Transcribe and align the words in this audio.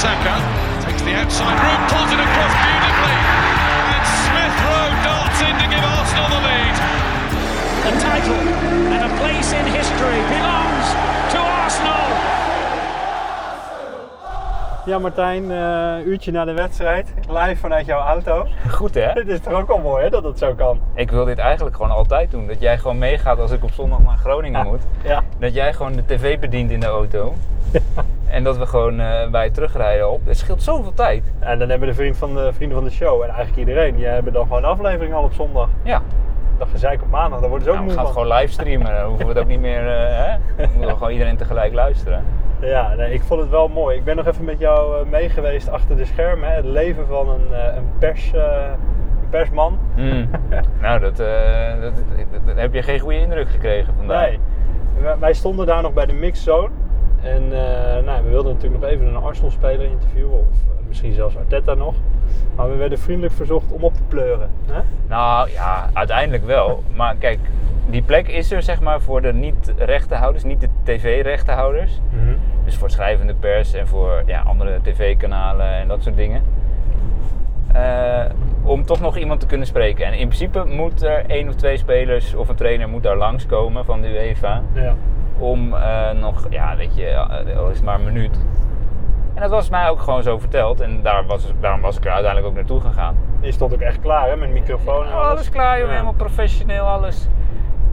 Saka 0.00 0.34
takes 0.84 1.02
the 1.02 1.14
outside 1.20 1.58
route, 1.64 1.82
pulls 1.92 2.10
it 2.12 2.20
across 2.26 2.54
beautifully, 2.64 3.16
and 3.94 4.04
Smith 4.24 4.56
Rowe 4.66 4.94
darts 5.04 5.40
in 5.48 5.54
to 5.60 5.66
give 5.72 5.84
Arsenal 5.84 6.28
the 6.34 6.40
lead. 6.48 6.74
The 7.84 7.92
title 8.08 8.40
and 8.94 9.02
a 9.04 9.16
place 9.20 9.52
in 9.52 9.66
history 9.78 10.20
belongs 10.34 10.86
to 11.32 11.38
Arsenal. 11.62 12.08
Ja, 14.84 14.98
Martijn, 14.98 15.50
eh 15.50 16.06
uurtje 16.06 16.32
na 16.32 16.44
de 16.44 16.52
wedstrijd, 16.52 17.14
live 17.28 17.56
vanuit 17.56 17.86
jouw 17.86 18.00
auto. 18.00 18.46
Goed 18.70 18.94
hè? 18.94 19.10
Het 19.20 19.28
is 19.28 19.40
toch 19.40 19.52
ook 19.52 19.66
wel 19.66 19.78
mooi 19.78 20.04
hè, 20.04 20.10
dat 20.10 20.24
het 20.24 20.38
zo 20.38 20.54
kan. 20.54 20.80
Ik 20.94 21.10
wil 21.10 21.24
dit 21.24 21.38
eigenlijk 21.38 21.76
gewoon 21.76 21.90
altijd 21.90 22.30
doen. 22.30 22.46
Dat 22.46 22.60
jij 22.60 22.78
gewoon 22.78 22.98
meegaat 22.98 23.38
als 23.38 23.50
ik 23.50 23.62
op 23.64 23.72
zondag 23.72 23.98
naar 23.98 24.16
Groningen 24.16 24.66
moet. 24.66 24.82
Ja, 25.02 25.22
Dat 25.38 25.54
jij 25.54 25.72
gewoon 25.72 25.92
de 25.92 26.04
tv 26.06 26.38
bedient 26.38 26.70
in 26.70 26.80
de 26.80 26.86
auto. 26.86 27.34
En 28.28 28.44
dat 28.44 28.58
we 28.58 28.66
gewoon 28.66 29.00
eh, 29.00 29.28
bij 29.30 29.50
terugrijden 29.50 30.10
op. 30.10 30.20
Het 30.26 30.36
scheelt 30.38 30.62
zoveel 30.62 30.94
tijd. 30.94 31.32
en 31.38 31.58
dan 31.58 31.68
hebben 31.68 31.88
de 31.88 31.94
vriend 31.94 32.16
van 32.16 32.34
de, 32.34 32.52
vrienden 32.52 32.76
van 32.78 32.86
de 32.86 32.92
show 32.94 33.22
en 33.22 33.28
eigenlijk 33.28 33.56
iedereen, 33.58 33.96
die 33.96 34.06
hebben 34.06 34.32
dan 34.32 34.42
gewoon 34.46 34.60
de 34.62 34.68
aflevering 34.68 35.14
al 35.14 35.22
op 35.22 35.32
zondag. 35.32 35.68
Ja, 35.82 36.00
Dat 36.58 36.68
gezeik 36.70 37.02
op 37.02 37.10
maandag, 37.10 37.40
daar 37.40 37.48
worden 37.48 37.66
ze 37.68 37.70
ook 37.72 37.76
nou, 37.76 37.88
we 37.88 37.94
moe 37.94 38.04
gaan 38.04 38.06
het 38.06 38.14
van. 38.14 38.22
gewoon 38.22 38.38
livestreamen. 38.40 38.92
Dan 38.96 39.06
hoeven 39.06 39.26
we 39.26 39.32
het 39.32 39.42
ook 39.42 39.48
niet 39.48 39.60
meer... 39.60 39.86
eh, 39.88 40.16
hè? 40.16 40.36
Dan 40.56 40.68
moeten 40.70 40.88
we 40.90 40.92
gewoon 40.96 41.12
iedereen 41.12 41.36
tegelijk 41.36 41.72
luisteren. 41.74 42.24
Ja, 42.60 42.94
nee, 42.94 43.12
ik 43.12 43.22
vond 43.22 43.40
het 43.40 43.50
wel 43.50 43.68
mooi. 43.68 43.96
Ik 43.96 44.04
ben 44.04 44.16
nog 44.16 44.26
even 44.26 44.44
met 44.44 44.58
jou 44.58 45.00
eh, 45.00 45.10
mee 45.10 45.28
geweest 45.28 45.68
achter 45.70 45.96
de 45.96 46.04
schermen. 46.04 46.48
Hè. 46.48 46.54
Het 46.54 46.64
leven 46.64 47.06
van 47.06 47.28
een, 47.28 47.76
een, 47.76 47.84
pers, 47.98 48.32
een 48.34 49.28
persman. 49.30 49.78
Hmm. 49.94 50.30
nou, 50.82 51.00
dat, 51.00 51.16
dat, 51.16 51.26
dat- 51.80 51.92
dat- 52.46 52.56
heb 52.56 52.74
je 52.74 52.82
geen 52.82 52.98
goede 53.00 53.18
indruk 53.20 53.48
gekregen 53.48 53.94
vandaag. 53.96 54.26
Nee. 54.28 54.38
Wij- 55.02 55.18
Wij 55.18 55.32
stonden 55.32 55.66
daar 55.66 55.82
nog 55.82 55.92
bij 55.92 56.06
de 56.06 56.12
mixzone. 56.12 56.68
En 57.22 57.42
eh, 57.42 58.04
nou, 58.04 58.24
we 58.24 58.30
wilden 58.30 58.52
natuurlijk 58.52 58.82
nog 58.82 58.90
even 58.90 59.06
een 59.06 59.16
Arsenal-speler 59.16 59.86
interviewen. 59.86 60.38
Of 60.38 60.46
eh, 60.46 60.86
misschien 60.88 61.12
zelfs 61.12 61.36
Arteta 61.36 61.74
nog. 61.74 61.94
Maar 62.56 62.70
we 62.70 62.76
werden 62.76 62.98
vriendelijk 62.98 63.34
verzocht 63.34 63.72
om 63.72 63.82
op 63.82 63.94
te 63.94 64.02
pleuren. 64.08 64.50
Hè? 64.66 64.80
Nou 65.08 65.50
ja, 65.50 65.90
uiteindelijk 65.92 66.46
wel. 66.46 66.82
Maar 66.96 67.16
kijk, 67.16 67.38
die 67.86 68.02
plek 68.02 68.28
is 68.28 68.52
er 68.52 68.62
zeg 68.62 68.80
maar 68.80 69.00
voor 69.00 69.22
de 69.22 69.32
niet-rechtenhouders, 69.32 70.44
niet 70.44 70.60
de 70.60 70.68
tv-rechtenhouders. 70.82 72.00
Dus 72.64 72.76
voor 72.76 72.90
schrijvende 72.90 73.34
pers 73.34 73.72
en 73.72 73.86
voor 73.86 74.22
ja, 74.26 74.40
andere 74.40 74.78
tv-kanalen 74.82 75.72
en 75.72 75.88
dat 75.88 76.02
soort 76.02 76.16
dingen. 76.16 76.42
Eh, 77.72 78.24
om 78.62 78.84
toch 78.84 79.00
nog 79.00 79.16
iemand 79.16 79.40
te 79.40 79.46
kunnen 79.46 79.66
spreken. 79.66 80.06
En 80.06 80.12
in 80.12 80.26
principe 80.26 80.64
moet 80.64 81.02
er 81.02 81.24
één 81.26 81.48
of 81.48 81.54
twee 81.54 81.76
spelers 81.76 82.34
of 82.34 82.48
een 82.48 82.54
trainer 82.54 82.88
moet 82.88 83.02
daar 83.02 83.16
langskomen 83.16 83.84
van 83.84 84.00
de 84.00 84.08
UEFA. 84.08 84.62
Ja. 84.72 84.94
Om 85.40 85.74
eh, 85.74 86.10
nog, 86.10 86.46
ja 86.50 86.76
weet 86.76 86.96
je, 86.96 87.06
eh, 87.06 87.58
al 87.58 87.68
is 87.68 87.80
maar 87.82 87.94
een 87.94 88.04
minuut. 88.04 88.38
En 89.34 89.40
dat 89.42 89.50
was 89.50 89.70
mij 89.70 89.88
ook 89.88 90.00
gewoon 90.00 90.22
zo 90.22 90.38
verteld. 90.38 90.80
En 90.80 91.02
daar 91.02 91.26
was, 91.26 91.52
daarom 91.60 91.80
was 91.80 91.96
ik 91.96 92.04
er 92.04 92.10
uiteindelijk 92.10 92.50
ook 92.50 92.54
naartoe 92.58 92.80
gegaan. 92.80 93.16
Je 93.40 93.52
stond 93.52 93.74
ook 93.74 93.80
echt 93.80 94.00
klaar 94.00 94.28
hè, 94.28 94.36
met 94.36 94.50
microfoon 94.50 95.04
en 95.06 95.12
alles. 95.12 95.30
Alles 95.30 95.50
klaar, 95.50 95.78
joh, 95.78 95.86
Ja. 95.86 95.92
helemaal 95.92 96.12
professioneel, 96.12 96.84
alles. 96.84 97.28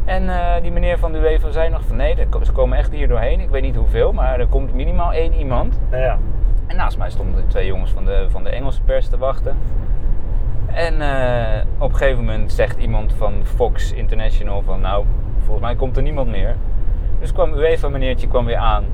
En 0.05 0.29
eh, 0.29 0.61
die 0.61 0.71
meneer 0.71 0.99
van 0.99 1.11
de 1.11 1.19
UEFA 1.19 1.51
zei 1.51 1.69
nog 1.69 1.81
van 1.85 1.95
nee, 1.95 2.15
ze 2.43 2.51
komen 2.51 2.77
echt 2.77 2.91
hier 2.91 3.07
doorheen. 3.07 3.39
Ik 3.39 3.49
weet 3.49 3.61
niet 3.61 3.75
hoeveel, 3.75 4.13
maar 4.13 4.39
er 4.39 4.47
komt 4.47 4.73
minimaal 4.73 5.13
één 5.13 5.33
iemand. 5.33 5.79
Ja, 5.91 5.97
ja. 5.97 6.17
En 6.67 6.75
naast 6.75 6.97
mij 6.97 7.09
stonden 7.09 7.47
twee 7.47 7.65
jongens 7.65 7.91
van 7.91 8.05
de, 8.05 8.25
van 8.29 8.43
de 8.43 8.49
Engelse 8.49 8.81
pers 8.81 9.07
te 9.07 9.17
wachten. 9.17 9.57
En 10.65 10.93
op 11.77 11.89
een 11.91 11.97
gegeven 11.97 12.25
moment 12.25 12.51
zegt 12.51 12.77
iemand 12.77 13.13
van 13.13 13.33
Fox 13.43 13.91
International 13.91 14.61
van 14.61 14.81
nou, 14.81 15.05
volgens 15.39 15.65
mij 15.65 15.75
komt 15.75 15.97
er 15.97 16.03
niemand 16.03 16.29
meer. 16.29 16.55
Dus 17.19 17.33
kwam 17.33 17.53
UEFA 17.53 17.89
meneertje 17.89 18.27
kwam 18.27 18.45
weer 18.45 18.57
aan. 18.57 18.85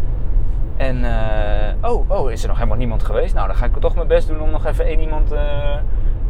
En 0.77 1.03
eh, 1.05 1.91
oh, 1.91 2.11
oh, 2.11 2.31
is 2.31 2.41
er 2.41 2.47
nog 2.47 2.57
helemaal 2.57 2.77
niemand 2.77 3.03
geweest? 3.03 3.33
Nou, 3.33 3.47
dan 3.47 3.55
ga 3.55 3.65
ik 3.65 3.77
toch 3.79 3.95
mijn 3.95 4.07
best 4.07 4.27
doen 4.27 4.41
om 4.41 4.49
nog 4.49 4.65
even 4.65 4.85
één 4.85 4.99
iemand... 4.99 5.31
eh, 5.31 5.75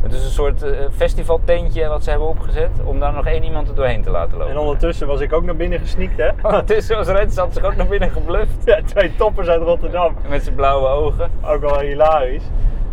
het 0.02 0.14
is 0.14 0.24
een 0.24 0.32
soort 0.32 0.64
eh, 0.64 0.72
festivaltentje 0.96 1.88
wat 1.88 2.04
ze 2.04 2.10
hebben 2.10 2.28
opgezet. 2.28 2.70
Om 2.84 3.00
daar 3.00 3.14
nog 3.14 3.26
één 3.26 3.44
iemand 3.44 3.70
er 3.70 3.76
doorheen 3.76 4.02
te 4.02 4.10
laten 4.10 4.38
lopen. 4.38 4.52
En 4.54 4.60
ondertussen 4.60 5.08
was 5.08 5.20
ik 5.20 5.34
ook 5.34 5.44
naar 5.44 5.56
binnen 5.56 5.80
gesneakt 5.80 6.18
hè. 6.18 6.30
Ondertussen 6.48 6.96
was 6.98 7.08
Rens 7.08 7.38
had 7.38 7.54
zich 7.54 7.64
ook 7.64 7.76
naar 7.76 7.88
binnen 7.88 8.12
gebluft. 8.12 8.66
Ja, 8.66 8.82
twee 8.86 9.16
toppers 9.16 9.48
uit 9.48 9.62
Rotterdam. 9.62 10.16
Met 10.30 10.44
zijn 10.44 10.56
blauwe 10.56 10.88
ogen. 10.88 11.30
Ook 11.42 11.62
wel 11.62 11.80
hilarisch. 11.80 12.44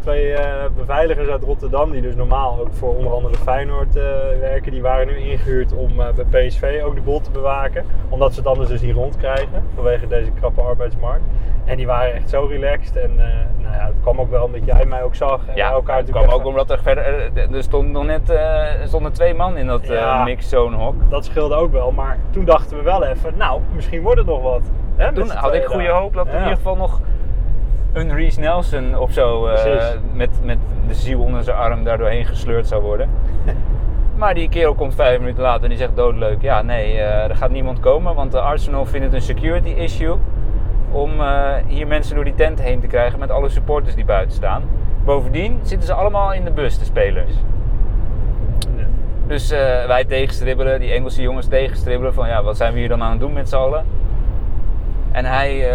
Twee 0.00 0.32
eh, 0.32 0.64
beveiligers 0.76 1.28
uit 1.28 1.42
Rotterdam, 1.44 1.90
die 1.90 2.00
dus 2.02 2.14
normaal 2.14 2.58
ook 2.60 2.72
voor 2.72 2.96
onder 2.96 3.12
andere 3.12 3.34
Feyenoord 3.34 3.96
eh, 3.96 4.02
werken, 4.40 4.72
die 4.72 4.82
waren 4.82 5.06
nu 5.06 5.16
ingehuurd 5.16 5.72
om 5.72 6.00
eh, 6.00 6.06
bij 6.26 6.46
PSV 6.46 6.80
ook 6.84 6.94
de 6.94 7.00
boel 7.00 7.20
te 7.20 7.30
bewaken. 7.30 7.84
Omdat 8.08 8.32
ze 8.32 8.38
het 8.38 8.48
anders 8.48 8.68
dus 8.68 8.80
niet 8.80 8.94
rondkrijgen, 8.94 9.62
vanwege 9.74 10.06
deze 10.06 10.30
krappe 10.30 10.60
arbeidsmarkt. 10.60 11.24
En 11.64 11.76
die 11.76 11.86
waren 11.86 12.14
echt 12.14 12.30
zo 12.30 12.44
relaxed. 12.50 12.96
En 12.96 13.10
eh, 13.18 13.26
nou 13.62 13.74
ja, 13.74 13.84
het 13.86 13.94
kwam 14.02 14.20
ook 14.20 14.30
wel 14.30 14.44
omdat 14.44 14.64
jij 14.64 14.84
mij 14.86 15.02
ook 15.02 15.14
zag. 15.14 15.40
En 15.46 15.56
Ja, 15.56 15.70
elkaar 15.70 15.96
het 15.96 16.10
kwam 16.10 16.28
ook 16.28 16.44
omdat 16.44 16.70
er 16.70 16.78
verder... 16.82 17.04
Er 17.52 17.62
stonden 17.62 17.92
nog 17.92 18.04
net 18.04 18.30
er 18.30 18.76
stonden 18.88 19.12
twee 19.12 19.34
man 19.34 19.56
in 19.56 19.66
dat 19.66 19.86
Ja. 19.86 20.24
mixzone 20.24 20.76
hok. 20.76 20.94
Dat 21.10 21.24
scheelde 21.24 21.54
ook 21.54 21.72
wel, 21.72 21.90
maar 21.92 22.18
toen 22.30 22.44
dachten 22.44 22.76
we 22.76 22.82
wel 22.82 23.04
even, 23.04 23.36
nou, 23.36 23.60
misschien 23.74 24.02
wordt 24.02 24.18
het 24.18 24.26
nog 24.26 24.42
wat. 24.42 24.62
Hè, 24.96 25.12
Toen 25.12 25.30
had 25.30 25.54
ik 25.54 25.64
goede 25.64 25.88
hoop 25.88 26.14
dat 26.14 26.26
er 26.26 26.32
Ja. 26.32 26.36
in 26.38 26.42
ieder 26.42 26.56
geval 26.56 26.76
nog 26.76 27.00
een 27.92 28.14
Reese 28.14 28.40
Nelson 28.40 28.98
of 28.98 29.12
zo 29.12 29.46
eh, 29.46 29.88
met, 30.12 30.30
met 30.44 30.58
de 30.86 30.94
ziel 30.94 31.20
onder 31.20 31.42
zijn 31.42 31.56
arm 31.56 31.84
daar 31.84 31.98
doorheen 31.98 32.24
gesleurd 32.24 32.66
zou 32.66 32.82
worden. 32.82 33.10
maar 34.16 34.34
die 34.34 34.48
kerel 34.48 34.74
komt 34.74 34.94
vijf 34.94 35.18
minuten 35.18 35.42
later 35.42 35.62
en 35.62 35.68
die 35.68 35.78
zegt 35.78 35.96
doodleuk, 35.96 36.42
ja 36.42 36.62
nee, 36.62 36.96
eh, 36.96 37.30
er 37.30 37.36
gaat 37.36 37.50
niemand 37.50 37.80
komen, 37.80 38.14
want 38.14 38.32
de 38.32 38.40
Arsenal 38.40 38.86
vindt 38.86 39.06
het 39.06 39.14
een 39.14 39.22
security 39.22 39.68
issue 39.68 40.16
om 40.90 41.20
eh, 41.20 41.52
hier 41.66 41.86
mensen 41.86 42.14
door 42.14 42.24
die 42.24 42.34
tent 42.34 42.62
heen 42.62 42.80
te 42.80 42.86
krijgen 42.86 43.18
met 43.18 43.30
alle 43.30 43.48
supporters 43.48 43.94
die 43.94 44.04
buiten 44.04 44.36
staan. 44.36 44.62
Bovendien 45.04 45.58
zitten 45.62 45.86
ze 45.86 45.94
allemaal 45.94 46.32
in 46.32 46.44
de 46.44 46.50
bus, 46.50 46.78
de 46.78 46.84
spelers. 46.84 47.32
Dus 49.26 49.50
wij 49.86 50.04
tegenstribbelen, 50.04 50.80
die 50.80 50.92
Engelse 50.92 51.22
jongens 51.22 51.46
tegenstribbelen 51.46 52.14
van 52.14 52.28
ja, 52.28 52.42
wat 52.42 52.56
zijn 52.56 52.72
we 52.72 52.78
hier 52.78 52.88
dan 52.88 53.02
aan 53.02 53.10
het 53.10 53.20
doen 53.20 53.32
met 53.32 53.48
z'n 53.48 53.56
allen? 53.56 53.84
En 55.12 55.24
hij, 55.24 55.66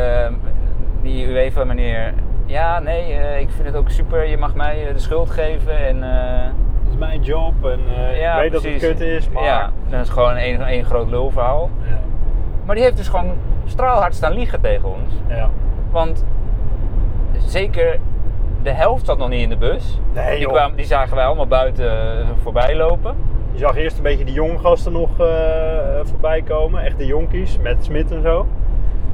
die 1.05 1.27
UEFA 1.27 1.63
meneer, 1.63 2.13
ja 2.45 2.79
nee, 2.79 3.13
eh, 3.13 3.39
ik 3.39 3.49
vind 3.49 3.67
het 3.67 3.75
ook 3.75 3.89
super, 3.89 4.27
je 4.27 4.37
mag 4.37 4.55
mij 4.55 4.87
eh, 4.87 4.93
de 4.93 4.99
schuld 4.99 5.29
geven 5.29 5.77
en 5.77 6.03
eh, 6.03 6.43
Dat 6.83 6.93
is 6.93 6.99
mijn 6.99 7.21
job 7.21 7.53
en 7.65 7.79
eh, 7.95 8.19
ja, 8.19 8.33
ik 8.35 8.41
weet 8.41 8.51
dat 8.51 8.71
het 8.71 8.77
kut 8.81 8.99
is, 8.99 9.29
maar... 9.29 9.43
Ja, 9.43 9.71
dat 9.89 10.01
is 10.01 10.09
gewoon 10.09 10.37
een, 10.37 10.73
een 10.73 10.85
groot 10.85 11.09
lulverhaal. 11.09 11.69
Ja. 11.81 11.99
Maar 12.65 12.75
die 12.75 12.83
heeft 12.83 12.97
dus 12.97 13.07
gewoon 13.07 13.33
straalhard 13.65 14.15
staan 14.15 14.33
liegen 14.33 14.61
tegen 14.61 14.89
ons. 14.89 15.13
Ja. 15.27 15.49
Want 15.91 16.25
zeker 17.37 17.99
de 18.63 18.71
helft 18.71 19.05
zat 19.05 19.17
nog 19.17 19.29
niet 19.29 19.41
in 19.41 19.49
de 19.49 19.57
bus. 19.57 19.99
Nee, 20.13 20.37
die, 20.37 20.47
kwamen, 20.47 20.77
die 20.77 20.85
zagen 20.85 21.15
wij 21.15 21.25
allemaal 21.25 21.47
buiten 21.47 22.19
eh, 22.19 22.27
voorbij 22.41 22.75
lopen. 22.75 23.15
Je 23.51 23.59
zag 23.59 23.75
eerst 23.75 23.97
een 23.97 24.03
beetje 24.03 24.25
die 24.25 24.33
jonge 24.33 24.57
gasten 24.57 24.91
nog 24.91 25.19
eh, 25.19 25.27
voorbij 26.03 26.41
komen, 26.41 26.83
echt 26.83 26.97
de 26.97 27.05
jonkies 27.05 27.57
met 27.57 27.83
Smit 27.83 28.11
en 28.11 28.21
zo. 28.21 28.47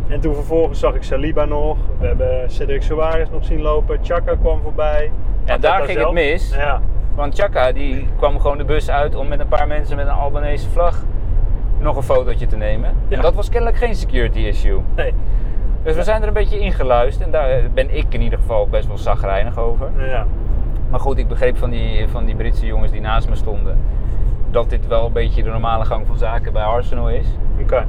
En 0.08 0.20
toen 0.20 0.36
vervolgens 0.36 0.80
zag 0.80 0.96
ik 0.96 1.04
Saliba 1.04 1.46
nog, 1.46 1.78
we 2.00 2.08
hebben 2.08 2.52
Cedric 2.52 2.82
Soares 2.82 3.30
nog 3.30 3.46
zien 3.46 3.62
lopen, 3.62 4.00
Chaka 4.02 4.36
kwam 4.36 4.62
voorbij. 4.62 5.12
En 5.46 5.62
daar 5.62 5.84
ging 5.84 6.00
het 6.00 6.12
mis. 6.12 6.56
Ja, 6.56 6.82
Want 7.16 7.36
Chaka 7.36 7.72
die 7.72 8.08
kwam 8.18 8.40
gewoon 8.40 8.58
de 8.58 8.64
bus 8.66 8.90
uit 8.90 9.16
om 9.16 9.28
met 9.28 9.40
een 9.40 9.48
paar 9.48 9.68
mensen 9.68 9.96
met 9.96 10.08
een 10.08 10.14
Albanese 10.14 10.70
vlag 10.70 11.04
nog 11.80 11.96
een 11.96 12.04
fotootje 12.04 12.48
te 12.48 12.58
nemen. 12.58 12.94
Ja. 13.08 13.16
En 13.16 13.22
dat 13.22 13.36
was 13.36 13.50
kennelijk 13.50 13.78
geen 13.78 13.96
security 13.96 14.40
issue. 14.40 14.80
nee. 14.96 15.14
Dus 15.84 15.96
we 15.96 16.04
zijn 16.04 16.22
er 16.22 16.28
een 16.28 16.34
beetje 16.34 16.60
ingeluisterd 16.60 17.26
en 17.26 17.32
daar 17.32 17.62
ben 17.74 17.96
ik 17.98 18.06
in 18.10 18.22
ieder 18.22 18.40
geval 18.40 18.68
best 18.68 18.88
wel 18.88 18.98
zagrijnig 18.98 19.58
over. 19.58 19.90
Ja. 19.98 20.26
Maar 20.90 21.00
goed, 21.00 21.18
ik 21.18 21.28
begreep 21.28 21.58
van 21.58 21.70
die, 21.70 22.08
van 22.08 22.26
die 22.26 22.36
Britse 22.36 22.66
jongens 22.66 22.92
die 22.92 23.02
naast 23.02 23.30
me 23.30 23.36
stonden 23.36 23.78
dat 24.52 24.70
dit 24.70 24.88
wel 24.88 25.06
een 25.06 25.14
beetje 25.14 25.44
de 25.44 25.50
normale 25.50 25.86
gang 25.86 26.08
van 26.08 26.18
zaken 26.18 26.54
bij 26.54 26.64
Arsenal 26.64 27.10
is. 27.10 27.26
Oké. 27.62 27.86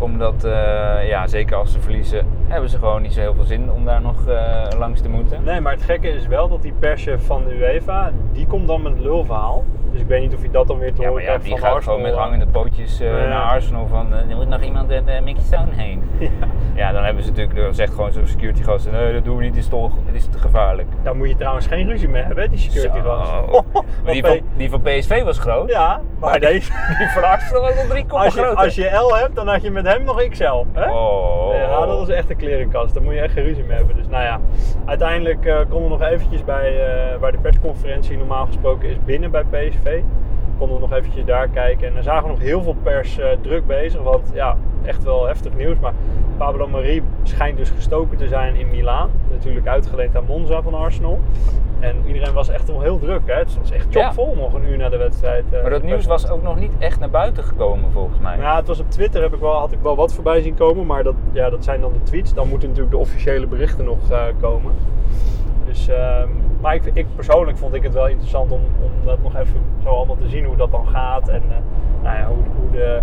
Omdat, 0.00 0.44
eh, 0.44 1.08
ja, 1.08 1.26
zeker 1.26 1.56
als 1.56 1.72
ze 1.72 1.80
verliezen, 1.80 2.26
hebben 2.48 2.70
ze 2.70 2.78
gewoon 2.78 3.02
niet 3.02 3.12
zo 3.12 3.20
heel 3.20 3.34
veel 3.34 3.44
zin 3.44 3.72
om 3.72 3.84
daar 3.84 4.00
nog 4.00 4.26
eh, 4.26 4.78
langs 4.78 5.00
te 5.00 5.08
moeten. 5.08 5.44
Nee, 5.44 5.60
maar 5.60 5.72
het 5.72 5.82
gekke 5.82 6.08
is 6.08 6.26
wel 6.26 6.48
dat 6.48 6.62
die 6.62 6.72
perschef 6.78 7.26
van 7.26 7.44
de 7.44 7.54
UEFA, 7.54 8.12
die 8.32 8.46
komt 8.46 8.66
dan 8.66 8.82
met 8.82 8.98
lulverhaal. 8.98 9.64
Dus 10.00 10.08
ik 10.08 10.14
weet 10.14 10.28
niet 10.30 10.34
of 10.38 10.42
je 10.42 10.50
dat 10.50 10.66
dan 10.66 10.78
weer 10.78 10.94
te 10.94 11.02
Ja, 11.02 11.08
horen 11.08 11.22
ja, 11.22 11.38
die 11.38 11.58
gaat 11.58 11.74
Arsenal. 11.74 11.80
gewoon 11.82 12.00
met 12.02 12.14
hangende 12.14 12.46
pootjes 12.46 12.98
Ja. 12.98 13.10
naar 13.26 13.42
Arsenal 13.42 13.86
van 13.86 14.14
eh, 14.14 14.30
er 14.30 14.36
moet 14.36 14.48
nog 14.48 14.60
iemand 14.60 14.88
de 14.88 15.02
uh, 15.06 15.20
Mickey 15.20 15.42
Stone 15.42 15.72
heen. 15.72 16.02
Ja. 16.20 16.28
Ja, 16.74 16.92
dan 16.92 17.04
hebben 17.04 17.22
ze 17.22 17.28
natuurlijk, 17.28 17.58
dan 17.60 17.74
zegt 17.74 17.94
gewoon 17.94 18.12
zo'n 18.12 18.26
security 18.26 18.62
gast, 18.62 18.90
nee 18.90 19.12
dat 19.12 19.24
doen 19.24 19.36
we 19.36 19.42
niet, 19.42 19.56
is, 19.56 19.68
toch, 19.68 19.92
het 20.06 20.14
is 20.14 20.26
te 20.26 20.38
gevaarlijk. 20.38 20.88
Daar 21.02 21.16
moet 21.16 21.28
je 21.28 21.36
trouwens 21.36 21.66
geen 21.66 21.88
ruzie 21.88 22.08
mee 22.08 22.22
hebben, 22.22 22.50
die 22.50 22.58
security 22.58 23.00
gast. 23.00 23.30
Maar 24.04 24.12
die, 24.12 24.24
van, 24.26 24.40
die 24.56 24.70
van 24.70 24.80
PSV 24.82 25.22
was 25.22 25.38
groot, 25.38 25.70
Ja, 25.70 26.00
maar 26.20 26.40
deze... 26.40 26.72
die 26.98 27.08
van 27.08 27.22
Arsenal 27.24 27.62
was 27.62 27.76
al 27.76 27.86
drie 27.88 28.00
koppen 28.06 28.18
Als 28.18 28.34
je, 28.34 28.40
groter. 28.40 28.64
als 28.64 28.74
je 28.74 28.90
L 28.90 29.14
hebt, 29.16 29.34
dan 29.34 29.48
had 29.48 29.62
je 29.62 29.70
met 29.70 29.86
hem 29.86 30.04
nog 30.04 30.28
XL. 30.28 30.64
Hè? 30.72 30.90
Oh. 30.90 31.54
Ja, 31.54 31.86
dat 31.86 32.08
is 32.08 32.14
echt 32.14 32.30
een 32.30 32.36
klerenkast. 32.36 32.94
Daar 32.94 33.02
moet 33.02 33.14
je 33.14 33.20
echt 33.20 33.32
geen 33.32 33.44
ruzie 33.44 33.64
mee 33.64 33.76
hebben. 33.76 33.96
Dus 33.96 34.06
nou 34.08 34.22
ja, 34.22 34.40
uiteindelijk 34.86 35.44
eh 35.46 35.56
konden 35.56 35.82
we 35.82 35.88
nog 35.88 36.02
eventjes 36.02 36.44
bij, 36.44 36.74
waar 37.20 37.32
de 37.32 37.38
persconferentie 37.38 38.16
normaal 38.18 38.46
gesproken 38.46 38.88
is 38.88 38.96
binnen 39.04 39.30
bij 39.30 39.42
PSV. 39.50 39.89
Konden 40.58 40.76
we 40.76 40.82
nog 40.82 40.92
eventjes 40.98 41.24
daar 41.24 41.48
kijken. 41.48 41.88
En 41.88 41.94
dan 41.94 42.02
zagen 42.02 42.22
we 42.22 42.28
nog 42.30 42.40
heel 42.40 42.62
veel 42.62 42.76
pers 42.82 43.18
eh, 43.18 43.26
druk 43.40 43.66
bezig. 43.66 44.02
Want 44.02 44.30
ja, 44.34 44.56
echt 44.84 45.02
wel 45.04 45.26
heftig 45.26 45.54
nieuws. 45.54 45.78
Maar 45.78 45.92
Pablo 46.36 46.68
Marie 46.68 47.02
schijnt 47.22 47.56
dus 47.56 47.70
gestoken 47.70 48.16
te 48.18 48.28
zijn 48.28 48.54
in 48.56 48.70
Milaan. 48.70 49.10
Natuurlijk 49.30 49.66
uitgeleend 49.66 50.16
aan 50.16 50.24
Monza 50.26 50.62
van 50.62 50.74
Arsenal. 50.74 51.18
En 51.80 51.94
iedereen 52.06 52.32
was 52.34 52.48
echt 52.48 52.68
wel 52.68 52.80
heel 52.80 52.98
druk. 52.98 53.20
Hè? 53.26 53.34
Het 53.34 53.58
was 53.60 53.70
echt 53.70 53.86
chockvol 53.90 54.34
nog 54.36 54.54
een 54.54 54.64
uur 54.70 54.76
na 54.76 54.88
de 54.88 54.96
wedstrijd. 54.96 55.44
eh, 55.52 55.60
Maar 55.62 55.70
dat 55.70 55.82
nieuws 55.82 56.06
was 56.06 56.28
ook 56.28 56.42
nog 56.42 56.58
niet 56.58 56.72
echt 56.78 56.98
naar 57.00 57.10
buiten 57.10 57.44
gekomen 57.44 57.92
volgens 57.92 58.18
mij. 58.18 58.36
Ja, 58.36 58.56
het 58.56 58.66
was 58.66 58.80
op 58.80 58.90
Twitter 58.90 59.22
heb 59.22 59.34
ik 59.34 59.40
wel, 59.40 59.52
had 59.58 59.72
ik 59.72 59.78
wel 59.82 59.96
wat 59.96 60.14
voorbij 60.14 60.40
zien 60.40 60.54
komen, 60.54 60.86
maar 60.86 61.02
dat, 61.02 61.14
ja, 61.32 61.50
dat 61.50 61.64
zijn 61.64 61.80
dan 61.80 61.92
de 61.92 62.02
tweets. 62.02 62.34
Dan 62.34 62.48
moeten 62.48 62.68
natuurlijk 62.68 62.94
de 62.94 63.00
officiële 63.00 63.46
berichten 63.46 63.84
nog 63.84 64.10
eh, 64.10 64.22
komen. 64.40 64.72
Dus, 65.70 65.88
ehm, 65.88 66.28
maar 66.60 66.74
ik, 66.74 66.82
ik 66.92 67.06
persoonlijk 67.14 67.58
vond 67.58 67.74
ik 67.74 67.82
het 67.82 67.94
wel 67.94 68.08
interessant 68.08 68.52
om, 68.52 68.60
om 68.82 68.90
dat 69.04 69.22
nog 69.22 69.36
even 69.36 69.60
zo 69.82 69.88
allemaal 69.88 70.16
te 70.16 70.28
zien 70.28 70.44
hoe 70.44 70.56
dat 70.56 70.70
dan 70.70 70.86
gaat. 70.86 71.28
En 71.28 71.42
eh, 71.48 71.56
nou 72.02 72.16
ja, 72.18 72.26
hoe, 72.26 72.44
hoe 72.60 72.70
de 72.70 73.00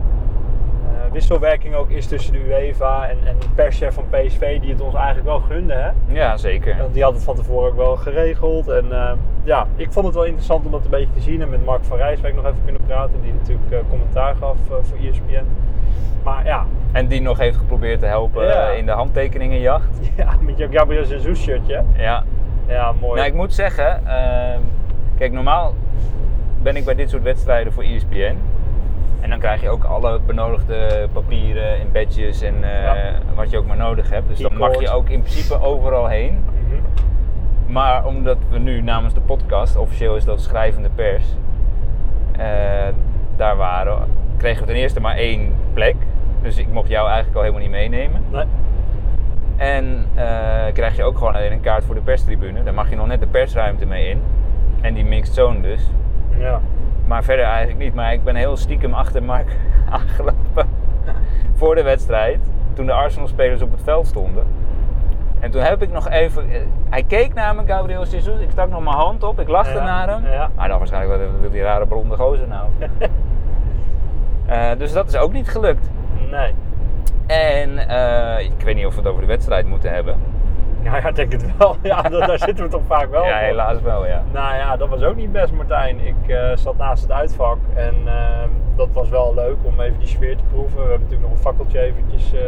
eh, 0.86 1.12
wisselwerking 1.12 1.76
ook 1.76 1.90
is 1.90 2.08
tussen 2.08 2.34
de 2.34 2.40
UEFA 2.48 3.08
en, 3.10 3.18
en 3.26 3.36
de 3.40 3.46
perschef 3.56 3.94
van 3.94 4.04
PSV, 4.10 4.60
die 4.62 4.72
het 4.72 4.82
ons 4.82 4.94
eigenlijk 4.96 5.26
wel 5.26 5.40
gunde. 5.40 5.74
Hè? 5.74 5.90
Ja, 6.08 6.38
zeker. 6.38 6.78
Want 6.78 6.94
die 6.94 7.04
had 7.04 7.14
het 7.14 7.24
van 7.24 7.36
tevoren 7.36 7.70
ook 7.70 7.76
wel 7.78 7.96
geregeld. 7.96 8.68
En 8.68 8.92
eh, 8.92 9.12
ja, 9.44 9.68
ik 9.76 9.92
vond 9.92 10.06
het 10.06 10.16
wel 10.16 10.26
interessant 10.26 10.66
om 10.66 10.72
dat 10.72 10.84
een 10.84 10.90
beetje 10.90 11.14
te 11.14 11.22
zien. 11.22 11.42
En 11.42 11.50
met 11.50 11.66
Mark 11.66 11.84
van 11.84 11.98
Rijswijk 11.98 12.36
nog 12.36 12.46
even 12.46 12.64
kunnen 12.64 12.82
praten, 12.86 13.22
die 13.22 13.34
natuurlijk 13.34 13.90
commentaar 13.90 14.36
gaf 14.36 14.58
voor 14.68 14.98
ESPN. 15.10 15.46
Maar 16.24 16.46
ja, 16.46 16.66
En 16.92 17.08
die 17.08 17.22
nog 17.22 17.38
heeft 17.38 17.58
geprobeerd 17.58 18.00
te 18.00 18.06
helpen 18.06 18.46
Ja. 18.46 18.70
in 18.70 18.86
de 18.86 18.92
handtekeningenjacht. 18.92 20.00
ja 20.18 20.34
met 20.42 20.58
je 20.58 20.68
Gabriel 20.72 21.04
Jesus 21.06 21.42
shirtje. 21.42 21.84
Ja. 21.98 22.24
Ja, 22.68 22.94
mooi. 23.02 23.16
Nou, 23.16 23.28
ik 23.28 23.34
moet 23.36 23.54
zeggen, 23.54 24.08
ehm, 24.08 24.60
kijk, 25.18 25.32
normaal 25.32 25.74
ben 26.62 26.76
ik 26.76 26.86
bij 26.86 26.96
dit 26.96 27.10
soort 27.10 27.24
wedstrijden 27.24 27.74
voor 27.74 27.84
ESPN. 27.84 28.36
En 29.22 29.30
dan 29.30 29.40
krijg 29.40 29.62
je 29.62 29.70
ook 29.70 29.84
alle 29.84 30.20
benodigde 30.26 31.08
papieren 31.14 31.80
en 31.80 31.92
badges 31.92 32.42
en 32.42 32.64
eh, 32.64 32.84
Ja. 32.84 32.96
wat 33.36 33.50
je 33.50 33.58
ook 33.58 33.66
maar 33.68 33.78
nodig 33.78 34.10
hebt. 34.10 34.28
Dus 34.28 34.40
dan 34.40 34.58
mag 34.58 34.80
je 34.80 34.90
ook 34.90 35.10
in 35.10 35.22
principe 35.22 35.62
overal 35.62 36.08
heen. 36.08 36.44
Mhm. 36.68 37.72
Maar 37.72 38.06
omdat 38.06 38.38
we 38.50 38.58
nu 38.60 38.82
namens 38.82 39.14
de 39.14 39.20
podcast, 39.20 39.76
officieel 39.76 40.16
is 40.16 40.26
dat 40.26 40.42
schrijvende 40.42 40.90
pers, 40.96 41.26
eh, 42.38 42.46
daar 43.36 43.56
waren, 43.56 43.98
kregen 44.38 44.62
we 44.62 44.68
ten 44.68 44.76
eerste 44.82 45.00
maar 45.00 45.16
één 45.16 45.54
plek. 45.74 45.96
Dus 46.42 46.58
ik 46.58 46.68
mocht 46.68 46.90
jou 46.90 47.06
eigenlijk 47.08 47.36
al 47.38 47.42
helemaal 47.42 47.64
niet 47.64 47.72
meenemen. 47.72 48.24
Nee. 48.32 48.44
En 49.58 50.06
eh, 50.16 50.26
krijg 50.74 50.96
je 50.96 51.04
ook 51.04 51.18
gewoon 51.18 51.36
alleen 51.36 51.52
een 51.52 51.60
kaart 51.62 51.84
voor 51.84 51.96
de 51.96 52.02
perstribune. 52.02 52.64
Daar 52.64 52.74
mag 52.74 52.90
je 52.90 52.96
nog 52.96 53.08
net 53.08 53.20
de 53.20 53.28
persruimte 53.28 53.86
mee 53.86 54.10
in. 54.10 54.22
En 54.82 54.94
die 54.94 55.06
mixed 55.06 55.36
zone 55.36 55.62
dus. 55.62 55.90
Ja. 56.38 56.62
Maar 57.08 57.24
verder 57.24 57.46
eigenlijk 57.46 57.80
niet. 57.80 57.94
Maar 57.94 58.14
ik 58.14 58.24
ben 58.24 58.36
heel 58.36 58.58
stiekem 58.58 58.94
achter 58.94 59.24
Mark 59.24 59.56
aangelopen 59.90 60.68
voor 61.60 61.76
de 61.76 61.84
wedstrijd. 61.84 62.40
Toen 62.74 62.86
de 62.86 62.94
Arsenal-spelers 62.94 63.62
op 63.62 63.72
het 63.72 63.82
veld 63.84 64.08
stonden. 64.08 64.44
En 65.40 65.52
toen 65.52 65.62
heb 65.62 65.82
ik 65.82 65.92
nog 65.92 66.10
even... 66.10 66.50
eh, 66.52 66.60
Hij 66.90 67.04
keek 67.04 67.34
naar 67.34 67.56
me, 67.56 67.62
Gabriel 67.66 68.06
Jesus. 68.06 68.40
Ik 68.40 68.50
stak 68.52 68.70
nog 68.70 68.84
mijn 68.84 68.96
hand 68.96 69.24
op. 69.24 69.40
Ik 69.40 69.48
lachte 69.48 69.74
Ja, 69.78 69.84
naar 69.84 70.10
hem. 70.10 70.26
ja. 70.32 70.50
Maar 70.56 70.68
dan 70.68 70.78
waarschijnlijk, 70.78 71.22
wat 71.22 71.40
wil 71.42 71.50
die 71.52 71.62
rare 71.62 71.86
blonde 71.88 72.16
gozer 72.16 72.48
nou? 72.48 72.66
Eh, 74.46 74.70
dus 74.78 74.94
dat 74.94 75.08
is 75.08 75.16
ook 75.18 75.32
niet 75.34 75.50
gelukt. 75.50 75.90
Nee. 76.32 76.54
En 77.28 77.78
eh, 77.90 78.46
ik 78.46 78.62
weet 78.64 78.76
niet 78.76 78.86
of 78.86 78.96
we 78.96 79.00
het 79.00 79.10
over 79.10 79.22
de 79.22 79.28
wedstrijd 79.28 79.68
moeten 79.68 79.94
hebben. 79.94 80.16
Nou 80.84 81.02
ja, 81.02 81.08
ik 81.08 81.16
denk 81.16 81.32
het 81.32 81.58
wel. 81.58 81.76
Ja, 81.84 82.02
daar 82.02 82.40
zitten 82.48 82.66
we 82.66 82.72
toch 82.72 82.86
vaak 82.88 83.10
wel 83.10 83.24
ja, 83.24 83.38
voor. 83.38 83.48
helaas 83.48 83.82
wel, 83.82 84.06
ja. 84.06 84.24
Nou 84.32 84.56
ja, 84.56 84.78
dat 84.78 84.90
was 84.90 85.02
ook 85.02 85.16
niet 85.16 85.32
best, 85.32 85.54
Martijn. 85.54 86.00
Ik 86.00 86.28
eh, 86.28 86.56
zat 86.56 86.78
naast 86.78 87.02
het 87.02 87.12
uitvak 87.12 87.58
en 87.74 87.96
ehm, 88.06 88.50
dat 88.76 88.90
was 88.94 89.10
wel 89.10 89.34
leuk 89.34 89.56
om 89.62 89.80
even 89.80 90.00
die 90.00 90.08
sfeer 90.08 90.38
te 90.38 90.44
proeven. 90.44 90.76
We 90.76 90.90
hebben 90.90 91.00
natuurlijk 91.00 91.30
nog 91.30 91.32
een 91.32 91.44
fakkeltje 91.44 91.80
eventjes 91.80 92.34
eh, 92.34 92.40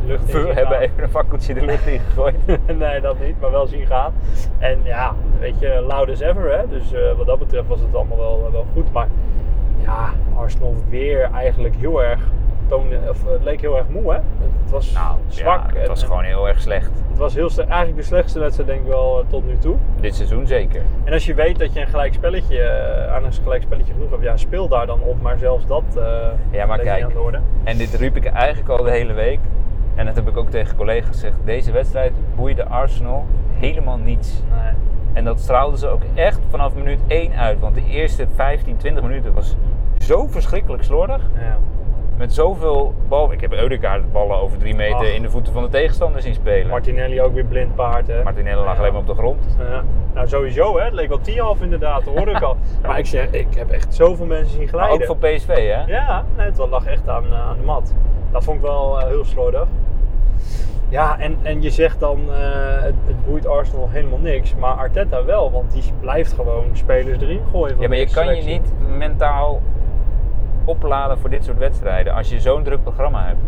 de 0.00 0.06
lucht 0.06 0.34
in 0.34 0.42
We 0.42 0.52
hebben 0.52 0.78
even 0.78 1.02
een 1.02 1.10
fakkeltje 1.10 1.54
de 1.54 1.64
lucht 1.64 1.86
in 1.86 2.00
gegooid. 2.00 2.36
nee, 2.78 3.00
dat 3.00 3.20
niet, 3.20 3.40
maar 3.40 3.50
wel 3.50 3.66
zien 3.66 3.86
gaan. 3.86 4.12
En 4.58 4.80
ja, 4.84 5.14
weet 5.38 5.58
je, 5.60 5.84
loud 5.86 6.10
as 6.10 6.20
ever. 6.20 6.58
Hè? 6.58 6.68
Dus 6.68 6.92
wat 7.16 7.26
dat 7.26 7.38
betreft 7.38 7.66
was 7.66 7.80
het 7.80 7.94
allemaal 7.94 8.18
wel, 8.18 8.48
wel 8.52 8.66
goed. 8.72 8.92
Maar 8.92 9.08
ja, 9.82 10.10
Arsenal 10.34 10.74
weer 10.88 11.30
eigenlijk 11.32 11.76
heel 11.76 12.02
erg 12.02 12.20
toonde, 12.72 12.98
of, 13.08 13.26
eh, 13.26 13.32
het 13.32 13.42
leek 13.44 13.60
heel 13.60 13.76
erg 13.76 13.88
moe. 13.88 14.10
Hè? 14.12 14.18
Het 14.62 14.70
was 14.70 14.92
Nou, 14.92 15.16
zwak. 15.28 15.60
ja, 15.60 15.66
het 15.66 15.76
en- 15.82 15.88
was 15.88 16.02
gewoon 16.02 16.22
heel 16.24 16.48
erg 16.48 16.60
slecht. 16.60 16.90
Het 17.08 17.18
was 17.18 17.34
heel. 17.34 17.50
Eigenlijk 17.56 17.96
de 17.96 18.02
slechtste 18.02 18.38
wedstrijd 18.38 18.68
denk 18.68 18.80
ik 18.80 18.86
wel 18.86 19.18
eh, 19.20 19.24
tot 19.28 19.46
nu 19.46 19.58
toe. 19.58 19.76
Dit 20.00 20.14
seizoen 20.14 20.46
zeker. 20.46 20.82
En 21.04 21.12
als 21.12 21.26
je 21.26 21.34
weet 21.34 21.58
dat 21.58 21.72
je 21.72 21.80
een 21.80 21.86
gelijk 21.86 22.12
spelletje, 22.14 22.58
eh, 22.62 23.14
aan 23.14 23.24
een 23.24 23.32
gelijk 23.32 23.62
spelletje 23.62 23.92
genoeg 23.92 24.10
hebt, 24.10 24.22
ja, 24.22 24.36
speel 24.36 24.68
daar 24.68 24.86
dan 24.86 25.00
op. 25.00 25.22
Maar 25.22 25.38
zelfs 25.38 25.66
dat 25.66 25.82
eh 25.96 26.02
Ja, 26.50 26.66
maar 26.66 26.78
kijk. 26.78 27.02
aan 27.04 27.12
de 27.12 27.20
orde. 27.20 27.38
En 27.64 27.76
dit 27.78 27.94
riep 27.94 28.16
ik 28.16 28.24
eigenlijk 28.26 28.68
al 28.68 28.84
de 28.84 28.90
hele 28.90 29.12
week. 29.12 29.38
En 29.94 30.06
dat 30.06 30.14
heb 30.16 30.28
ik 30.28 30.36
ook 30.36 30.50
tegen 30.50 30.76
collega's 30.76 31.08
gezegd. 31.08 31.36
Deze 31.44 31.72
wedstrijd 31.72 32.12
boeide 32.36 32.64
Arsenal 32.66 33.26
helemaal 33.58 33.98
niets. 33.98 34.42
Nee. 34.50 34.72
En 35.12 35.24
dat 35.24 35.40
straalden 35.40 35.78
ze 35.78 35.88
ook 35.88 36.02
echt 36.14 36.40
vanaf 36.48 36.74
minuut 36.74 36.98
1 37.06 37.32
uit. 37.32 37.60
Want 37.60 37.74
de 37.74 37.84
eerste 37.88 38.26
15, 38.34 38.76
20 38.76 39.02
minuten 39.02 39.34
was 39.34 39.56
zo 39.98 40.26
verschrikkelijk 40.26 40.82
slordig. 40.82 41.22
Ja. 41.34 41.58
Met 42.22 42.34
zoveel 42.34 42.94
bal. 43.08 43.32
Ik 43.32 43.40
heb 43.40 43.52
Eudegaard 43.52 44.12
ballen 44.12 44.36
over 44.36 44.58
drie 44.58 44.74
meter 44.74 44.96
Ach. 44.96 45.14
in 45.14 45.22
de 45.22 45.30
voeten 45.30 45.52
van 45.52 45.62
de 45.62 45.68
tegenstander 45.68 46.22
zien 46.22 46.34
spelen. 46.34 46.66
Martinelli 46.70 47.20
ook 47.20 47.34
weer 47.34 47.44
blind 47.44 47.74
paard. 47.74 48.06
Hè? 48.06 48.22
Martinelli 48.22 48.56
lag 48.56 48.72
Ja. 48.72 48.78
alleen 48.78 48.92
maar 48.92 49.00
op 49.00 49.06
de 49.06 49.14
grond. 49.14 49.56
Ja. 49.58 49.82
Nou, 50.14 50.28
sowieso, 50.28 50.78
hè? 50.78 50.84
het 50.84 50.92
leek 50.92 51.08
wel 51.08 51.20
10,5 51.56 51.62
inderdaad, 51.62 52.04
dat 52.04 52.14
hoorde 52.16 52.30
ik 52.30 52.42
al. 52.42 52.56
Maar 52.86 52.98
ik 52.98 53.06
zeg, 53.06 53.30
ik 53.30 53.46
heb 53.56 53.70
echt 53.70 53.94
zoveel 53.94 54.26
mensen 54.26 54.50
zien 54.50 54.60
Maar 54.60 54.68
glijden. 54.68 54.92
ook 54.92 55.04
voor 55.04 55.16
PSV, 55.30 55.46
hè? 55.46 55.84
Ja, 55.86 56.24
nee, 56.36 56.46
het 56.46 56.58
lag 56.70 56.86
echt 56.86 57.08
aan, 57.08 57.24
eh, 57.24 57.48
aan 57.48 57.56
de 57.56 57.64
mat. 57.64 57.94
Dat 58.32 58.44
vond 58.44 58.56
ik 58.56 58.62
wel 58.62 59.00
eh, 59.00 59.06
heel 59.06 59.24
slordig. 59.24 59.66
Ja, 60.88 61.18
en, 61.18 61.36
en 61.42 61.62
je 61.62 61.70
zegt 61.70 62.00
dan, 62.00 62.20
eh, 62.32 62.82
het, 62.82 62.94
het 63.06 63.24
boeit 63.24 63.46
Arsenal 63.46 63.88
helemaal 63.90 64.18
niks. 64.18 64.54
Maar 64.54 64.74
Arteta 64.74 65.24
wel, 65.24 65.50
want 65.50 65.72
die 65.72 65.82
blijft 66.00 66.32
gewoon 66.32 66.64
spelers 66.72 67.20
erin 67.20 67.40
gooien. 67.50 67.72
van 67.74 67.82
Ja, 67.82 67.88
maar 67.88 67.98
je 67.98 68.10
kan 68.10 68.36
je 68.36 68.42
niet 68.42 68.72
mentaal 68.98 69.60
opladen 70.64 71.18
voor 71.18 71.30
dit 71.30 71.44
soort 71.44 71.58
wedstrijden 71.58 72.14
als 72.14 72.28
je 72.28 72.40
zo'n 72.40 72.62
druk 72.62 72.82
programma 72.82 73.24
hebt. 73.26 73.40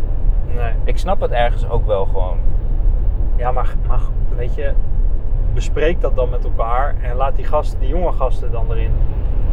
Nee. 0.56 0.72
Ik 0.84 0.98
snap 0.98 1.20
het 1.20 1.30
ergens 1.30 1.68
ook 1.68 1.86
wel 1.86 2.04
gewoon. 2.04 2.38
Ja, 3.36 3.50
maar, 3.52 3.74
maar 3.88 4.00
weet 4.36 4.54
je, 4.54 4.72
bespreek 5.54 6.00
dat 6.00 6.16
dan 6.16 6.30
met 6.30 6.44
elkaar 6.44 6.94
en 7.02 7.16
laat 7.16 7.36
die 7.36 7.44
gasten, 7.44 7.80
die 7.80 7.88
jonge 7.88 8.12
gasten 8.12 8.50
dan 8.52 8.66
erin. 8.70 8.90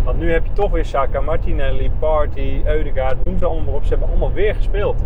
Want 0.03 0.19
nu 0.19 0.31
heb 0.31 0.45
je 0.45 0.53
toch 0.53 0.71
weer 0.71 0.85
Saka, 0.85 1.21
Martinelli, 1.21 1.91
Party, 1.99 2.61
Eudegaard, 2.65 3.25
noem 3.25 3.37
ze 3.37 3.45
allemaal 3.45 3.63
maar 3.65 3.73
op. 3.73 3.83
Ze 3.83 3.89
hebben 3.89 4.07
allemaal 4.09 4.31
weer 4.33 4.55
gespeeld. 4.55 5.03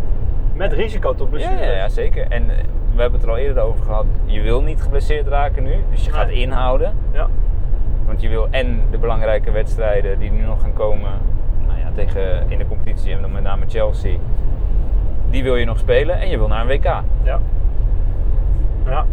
Met 0.52 0.72
risico 0.72 1.08
tot 1.14 1.18
Ja, 1.26 1.26
blessures. 1.32 1.66
ja, 1.66 1.72
ja, 1.72 1.88
zeker. 1.88 2.26
En 2.28 2.50
eh, 2.50 2.56
we 2.94 3.00
hebben 3.00 3.20
het 3.20 3.28
er 3.28 3.34
al 3.34 3.38
eerder 3.38 3.62
over 3.62 3.84
gehad. 3.84 4.06
Je 4.24 4.40
wil 4.40 4.62
niet 4.62 4.82
geblesseerd 4.82 5.26
raken 5.28 5.62
nu, 5.62 5.74
dus 5.90 6.04
je 6.04 6.10
gaat 6.10 6.26
Nee. 6.26 6.36
inhouden. 6.40 6.92
Ja. 7.12 7.26
Want 8.06 8.20
je 8.20 8.28
wil 8.28 8.48
en 8.50 8.80
de 8.90 8.98
belangrijke 8.98 9.50
wedstrijden 9.50 10.18
die 10.18 10.30
nu 10.30 10.42
nog 10.42 10.60
gaan 10.60 10.72
komen, 10.72 11.10
tegen 11.96 12.50
in 12.50 12.58
de 12.58 12.66
competitie 12.66 13.12
en 13.12 13.20
dan 13.20 13.32
met 13.32 13.42
name 13.42 13.64
Chelsea, 13.68 14.16
die 15.30 15.42
wil 15.42 15.56
je 15.56 15.64
nog 15.64 15.78
spelen 15.78 16.18
en 16.20 16.28
je 16.28 16.38
wil 16.38 16.48
naar 16.48 16.60
een 16.60 16.66
WK. 16.66 16.84
Ja. 17.22 17.40
Ja. 18.86 19.06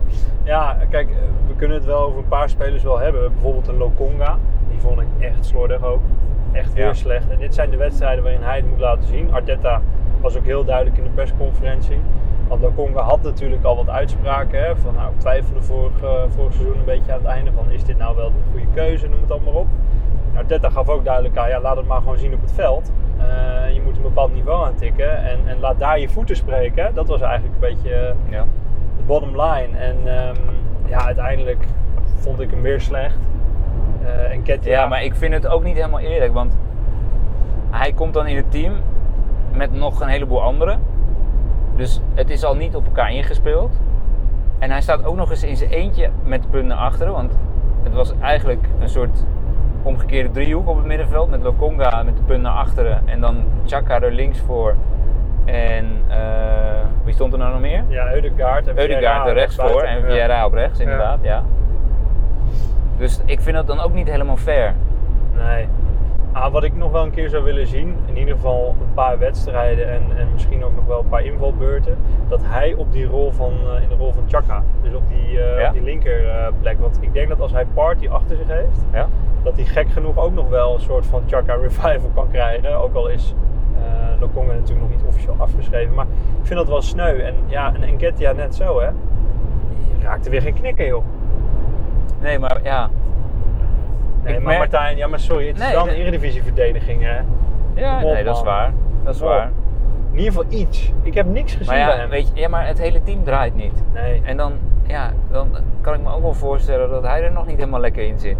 ja, 0.44 0.78
kijk, 0.90 1.08
we 1.48 1.54
kunnen 1.56 1.78
het 1.78 1.86
wel 1.86 2.00
over 2.02 2.18
een 2.18 2.28
paar 2.28 2.50
spelers 2.50 2.84
wel 2.84 3.00
hebben. 3.00 3.32
Bijvoorbeeld 3.34 3.68
een 3.68 3.78
Lokonga. 3.78 4.38
Die 4.70 4.80
vond 4.80 5.00
ik 5.02 5.08
echt 5.20 5.46
slordig 5.46 5.84
ook. 5.84 6.02
Echt 6.52 6.74
weer 6.74 6.86
Ja. 6.86 6.94
slecht. 6.94 7.30
En 7.30 7.38
dit 7.38 7.54
zijn 7.54 7.70
de 7.70 7.78
wedstrijden 7.78 8.24
waarin 8.24 8.42
hij 8.42 8.56
het 8.56 8.70
moet 8.70 8.80
laten 8.80 9.08
zien. 9.08 9.34
Arteta 9.34 9.82
was 10.22 10.38
ook 10.38 10.46
heel 10.46 10.66
duidelijk 10.66 10.98
in 10.98 11.04
de 11.04 11.10
persconferentie. 11.10 11.98
Want 12.48 12.62
Lokonga 12.62 13.02
had 13.02 13.22
natuurlijk 13.24 13.64
al 13.64 13.76
wat 13.76 13.90
uitspraken. 13.90 14.64
Hè, 14.64 14.76
van 14.76 14.94
nou, 14.94 15.12
twijfelde 15.18 15.62
vorig, 15.62 16.02
eh, 16.04 16.10
vorig 16.28 16.54
seizoen 16.54 16.78
een 16.78 16.86
beetje 16.86 17.12
aan 17.12 17.18
het 17.18 17.28
einde. 17.28 17.52
Van 17.52 17.72
is 17.72 17.84
dit 17.84 17.98
nou 17.98 18.16
wel 18.16 18.28
de 18.30 18.40
goede 18.52 18.66
keuze? 18.74 19.08
Noem 19.08 19.22
het 19.22 19.32
allemaal 19.32 19.54
op. 19.54 19.68
Arteta 20.38 20.70
gaf 20.70 20.90
ook 20.90 21.04
duidelijk 21.06 21.38
aan, 21.38 21.50
ja, 21.50 21.62
laat 21.62 21.78
het 21.78 21.88
maar 21.88 21.98
gewoon 22.02 22.18
zien 22.18 22.34
op 22.34 22.42
het 22.42 22.52
veld. 22.52 22.92
Eh, 23.18 23.74
je 23.74 23.82
moet 23.82 23.96
een 23.96 24.02
bepaald 24.02 24.34
niveau 24.34 24.66
aantikken. 24.66 25.18
En, 25.24 25.40
en 25.46 25.60
laat 25.60 25.80
daar 25.80 26.00
je 26.00 26.10
voeten 26.10 26.36
spreken. 26.36 26.94
Dat 26.94 27.08
was 27.08 27.22
eigenlijk 27.22 27.54
een 27.54 27.60
beetje... 27.74 27.96
eh, 27.96 28.14
Ja. 28.32 28.46
de 28.98 29.04
bottom 29.06 29.30
line. 29.42 29.78
En 29.78 29.96
ehm, 30.06 30.36
ja, 30.86 31.06
uiteindelijk 31.06 31.66
vond 32.16 32.40
ik 32.40 32.52
hem 32.52 32.62
weer 32.62 32.82
slecht. 32.82 33.18
Eh 34.06 34.32
en 34.32 34.44
Ketia, 34.44 34.72
Ja, 34.72 34.88
maar 34.88 35.04
ik 35.04 35.16
vind 35.16 35.34
het 35.34 35.48
ook 35.48 35.64
niet 35.64 35.76
helemaal 35.76 36.00
eerlijk, 36.00 36.34
want 36.34 36.58
hij 37.70 37.92
komt 37.94 38.14
dan 38.14 38.28
in 38.28 38.36
het 38.36 38.52
team 38.52 38.74
met 39.54 39.72
nog 39.74 40.02
een 40.02 40.08
heleboel 40.08 40.42
anderen. 40.42 40.80
Dus 41.76 42.02
het 42.14 42.30
is 42.30 42.44
al 42.44 42.56
niet 42.56 42.76
op 42.76 42.86
elkaar 42.86 43.12
ingespeeld. 43.14 43.80
En 44.60 44.72
hij 44.72 44.82
staat 44.82 45.06
ook 45.06 45.16
nog 45.16 45.30
eens 45.30 45.44
in 45.44 45.58
zijn 45.58 45.70
eentje 45.70 46.10
met 46.24 46.42
de 46.44 46.48
punt 46.48 46.68
naar 46.68 46.78
achteren, 46.78 47.14
want 47.14 47.38
het 47.84 47.94
was 47.94 48.14
eigenlijk 48.20 48.66
een 48.80 48.90
soort 48.90 49.26
omgekeerde 49.84 50.32
driehoek 50.32 50.68
op 50.68 50.76
het 50.78 50.86
middenveld 50.86 51.30
met 51.30 51.44
Lokonga 51.44 52.04
met 52.04 52.18
de 52.18 52.24
punt 52.24 52.42
naar 52.42 52.52
achteren 52.54 53.02
en 53.06 53.22
dan 53.22 53.44
Chaka 53.66 54.02
er 54.02 54.12
links 54.12 54.40
voor. 54.40 54.76
En 55.46 55.86
eh, 56.10 56.18
wie 57.04 57.14
stond 57.14 57.34
er 57.34 57.40
nou 57.40 57.52
nog 57.52 57.62
meer? 57.62 57.84
Ja, 57.88 58.14
Eudegaard. 58.14 58.68
En 58.68 58.80
Eudegaard 58.80 59.28
er 59.28 59.34
rechts 59.34 59.56
voor 59.56 59.82
en 59.82 60.00
Ja. 60.00 60.06
Vieira 60.06 60.46
op 60.46 60.54
rechts, 60.54 60.80
inderdaad, 60.80 61.20
ja. 61.22 61.44
Dus 62.98 63.22
ik 63.26 63.42
vind 63.42 63.56
dat 63.56 63.68
dan 63.68 63.80
ook 63.80 63.94
niet 63.94 64.08
helemaal 64.10 64.38
fair. 64.38 64.74
Nee. 65.36 65.68
Ah, 66.34 66.52
wat 66.52 66.64
ik 66.64 66.76
nog 66.76 66.92
wel 66.92 67.04
een 67.04 67.12
keer 67.12 67.30
zou 67.30 67.44
willen 67.44 67.68
zien, 67.68 67.96
in 68.06 68.18
ieder 68.18 68.36
geval 68.36 68.76
een 68.80 68.94
paar 68.94 69.20
wedstrijden 69.20 69.90
en, 69.90 70.02
en 70.18 70.28
misschien 70.34 70.64
ook 70.64 70.76
nog 70.76 70.86
wel 70.86 71.00
een 71.00 71.10
paar 71.10 71.24
invalbeurten, 71.26 71.98
dat 72.28 72.40
hij 72.44 72.74
op 72.74 72.92
die 72.92 73.06
rol 73.06 73.32
van, 73.32 73.54
eh, 73.76 73.84
in 73.84 73.90
de 73.90 73.96
rol 73.96 74.12
van 74.14 74.24
Chaka, 74.28 74.64
dus 74.82 74.94
op 74.94 75.04
die, 75.10 75.40
eh, 75.40 75.60
Ja? 75.60 75.68
op 75.68 75.74
die 75.74 75.84
linker 75.84 76.28
eh. 76.30 76.80
Want 76.80 76.98
ik 77.02 77.14
denk 77.14 77.30
dat 77.30 77.40
als 77.40 77.52
hij 77.52 77.66
Party 77.74 78.08
achter 78.08 78.38
zich 78.38 78.48
heeft, 78.48 78.86
Ja? 78.92 79.08
dat 79.44 79.56
hij 79.56 79.66
gek 79.66 79.90
genoeg 79.90 80.18
ook 80.18 80.34
nog 80.34 80.50
wel 80.50 80.74
een 80.74 80.82
soort 80.82 81.06
van 81.06 81.24
Chaka 81.28 81.56
revival 81.56 82.10
kan 82.14 82.28
krijgen. 82.32 82.78
Ook 82.82 82.96
al 82.96 83.08
is 83.08 83.34
uh, 83.76 84.20
Lokonga 84.22 84.54
natuurlijk 84.54 84.80
nog 84.80 84.90
niet 84.90 85.08
officieel 85.08 85.36
afgeschreven. 85.38 85.94
Maar 85.94 86.06
ik 86.42 86.48
vind 86.48 86.60
dat 86.60 86.68
wel 86.68 86.82
sneu. 86.82 87.20
En 87.20 87.34
ja, 87.46 87.74
en 87.74 87.84
Enketia 87.84 88.32
net 88.32 88.56
zo 88.56 88.80
hè. 88.80 88.90
Die 89.70 90.04
raakte 90.04 90.30
weer 90.30 90.42
geen 90.42 90.54
knikken 90.54 90.86
joh. 90.86 91.04
Nee, 92.22 92.40
maar 92.40 92.60
ja. 92.64 92.90
Nee, 94.24 94.34
Ik 94.34 94.40
maar 94.44 94.58
merk- 94.58 94.72
Martijn, 94.72 94.98
ja 94.98 95.08
maar 95.08 95.20
sorry, 95.20 95.48
het 95.48 95.56
is 95.56 95.62
Nee, 95.64 95.72
wel 95.72 95.82
een 95.82 95.88
nee. 95.88 96.02
eredivisieverdediging 96.02 97.02
hè. 97.02 97.18
Ja, 97.76 98.00
nee, 98.00 98.24
dat 98.24 98.36
is 98.36 98.44
waar. 98.44 98.72
Dat 99.04 99.16
is 99.16 99.22
waar. 99.22 99.52
In 100.12 100.18
ieder 100.20 100.34
geval 100.34 100.60
iets. 100.60 100.92
Ik 101.02 101.14
heb 101.14 101.26
niks 101.26 101.56
gezien 101.56 101.74
Maar 101.76 101.86
bij 101.86 101.96
ja, 101.96 102.00
hem. 102.02 102.10
weet 102.10 102.28
je, 102.34 102.40
ja, 102.42 102.50
maar 102.50 102.68
het 102.68 102.78
hele 102.80 103.04
team 103.04 103.24
draait 103.24 103.56
niet. 103.56 103.84
Nee. 103.94 104.22
En 104.26 104.38
dan, 104.38 104.54
ja, 104.88 105.12
dan 105.32 105.48
kan 105.82 105.94
ik 105.94 106.02
me 106.02 106.14
ook 106.14 106.22
wel 106.22 106.34
voorstellen 106.34 106.90
dat 106.90 107.04
hij 107.04 107.24
er 107.24 107.32
nog 107.32 107.46
niet 107.48 107.58
helemaal 107.58 107.80
lekker 107.80 108.04
in 108.08 108.20
zit. 108.20 108.38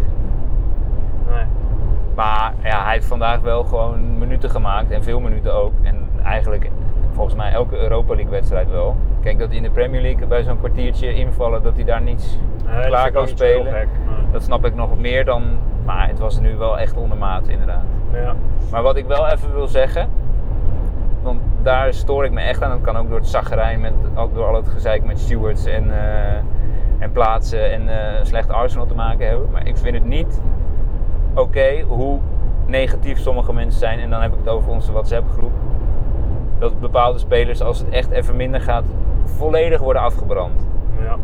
nee. 1.30 1.44
Maar 2.14 2.52
ja, 2.62 2.84
hij 2.84 2.92
heeft 2.92 3.06
vandaag 3.06 3.40
wel 3.40 3.64
gewoon 3.64 4.18
minuten 4.18 4.50
gemaakt 4.50 4.90
en 4.90 5.02
veel 5.02 5.20
minuten 5.20 5.54
ook. 5.54 5.72
En 5.82 6.08
eigenlijk 6.24 6.70
volgens 7.12 7.34
mij 7.36 7.52
elke 7.52 7.78
Europa 7.78 8.14
League 8.14 8.30
wedstrijd 8.32 8.70
wel. 8.70 8.96
Kijk 9.22 9.38
dat 9.38 9.48
hij 9.48 9.56
in 9.56 9.62
de 9.62 9.70
Premier 9.70 10.00
League 10.00 10.26
bij 10.26 10.42
zo'n 10.42 10.58
kwartiertje 10.58 11.14
invallen 11.14 11.62
dat 11.62 11.74
hij 11.74 11.84
daar 11.84 12.02
niets 12.02 12.38
Nee, 12.66 12.86
klaar 12.86 13.10
kan 13.10 13.28
spelen. 13.28 13.72
gek. 13.72 13.88
Nee. 14.08 14.32
Dat 14.32 14.42
snap 14.42 14.64
ik 14.64 14.74
nog 14.74 14.98
meer 14.98 15.24
dan. 15.24 15.42
Maar 15.84 16.08
het 16.08 16.18
was 16.18 16.40
nu 16.40 16.56
wel 16.56 16.78
echt 16.78 16.96
ondermaat 16.96 17.48
inderdaad. 17.48 17.84
Ja. 18.12 18.34
Maar 18.70 18.82
wat 18.82 18.96
ik 18.96 19.06
wel 19.06 19.26
even 19.26 19.54
wil 19.54 19.66
zeggen, 19.66 20.08
want 21.22 21.40
daar 21.62 21.92
stoor 21.92 22.24
ik 22.24 22.32
me 22.32 22.40
echt 22.40 22.62
aan. 22.62 22.70
Dat 22.70 22.80
kan 22.80 22.96
ook 22.96 23.08
door 23.08 23.18
het 23.18 23.28
zaggerijn, 23.28 23.80
met, 23.80 23.92
door 24.34 24.46
al 24.46 24.54
het 24.54 24.68
gezeik 24.68 25.04
met 25.04 25.18
stewards 25.18 25.64
en, 25.64 25.90
eh, 25.90 26.34
en 26.98 27.12
plaatsen 27.12 27.72
en 27.72 27.88
eh, 27.88 28.24
slecht 28.24 28.50
Arsenal 28.50 28.86
te 28.86 28.94
maken 28.94 29.28
hebben. 29.28 29.50
Maar 29.50 29.66
ik 29.66 29.76
vind 29.76 29.94
het 29.94 30.04
niet 30.04 30.40
oké 31.34 31.80
hoe 31.88 32.18
negatief 32.66 33.18
sommige 33.18 33.52
mensen 33.52 33.80
zijn. 33.80 33.98
En 33.98 34.10
dan 34.10 34.22
heb 34.22 34.32
ik 34.32 34.38
het 34.38 34.48
over 34.48 34.70
onze 34.70 34.92
WhatsApp 34.92 35.30
groep. 35.30 35.52
Dat 36.58 36.80
bepaalde 36.80 37.18
spelers, 37.18 37.62
als 37.62 37.78
het 37.78 37.88
echt 37.88 38.10
even 38.10 38.36
minder 38.36 38.60
gaat, 38.60 38.84
volledig 39.24 39.80
worden 39.80 40.02
afgebrand. 40.02 40.66
ja. 41.02 41.16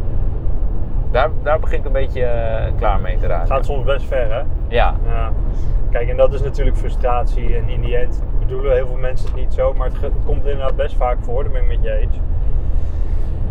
Daar, 1.11 1.31
daar 1.43 1.59
begin 1.59 1.79
ik 1.79 1.85
een 1.85 1.93
beetje 1.93 2.25
eh, 2.25 2.73
klaar 2.76 3.00
mee 3.00 3.19
te 3.19 3.26
raken. 3.26 3.43
Het 3.43 3.50
gaat 3.50 3.64
soms 3.64 3.85
best 3.85 4.07
ver 4.07 4.33
hè. 4.33 4.43
Ja, 4.69 4.95
Ja. 5.07 5.33
Kijk, 5.90 6.09
en 6.09 6.17
dat 6.17 6.33
is 6.33 6.43
natuurlijk 6.43 6.76
frustratie. 6.76 7.57
En 7.57 7.69
in 7.69 7.81
die 7.81 7.97
end 7.97 8.23
bedoelen 8.38 8.73
heel 8.73 8.87
veel 8.87 8.97
mensen 8.97 9.26
het 9.26 9.37
niet 9.37 9.55
zo. 9.55 9.75
Maar 9.75 9.90
het, 10.00 10.12
komt 10.25 10.45
inderdaad 10.45 10.76
best 10.76 10.97
vaak 10.97 11.17
voor. 11.21 11.43
Daar 11.43 11.52
ben 11.52 11.62
ik 11.62 11.69
met 11.69 11.83
je 11.83 11.93
eens. 11.93 12.17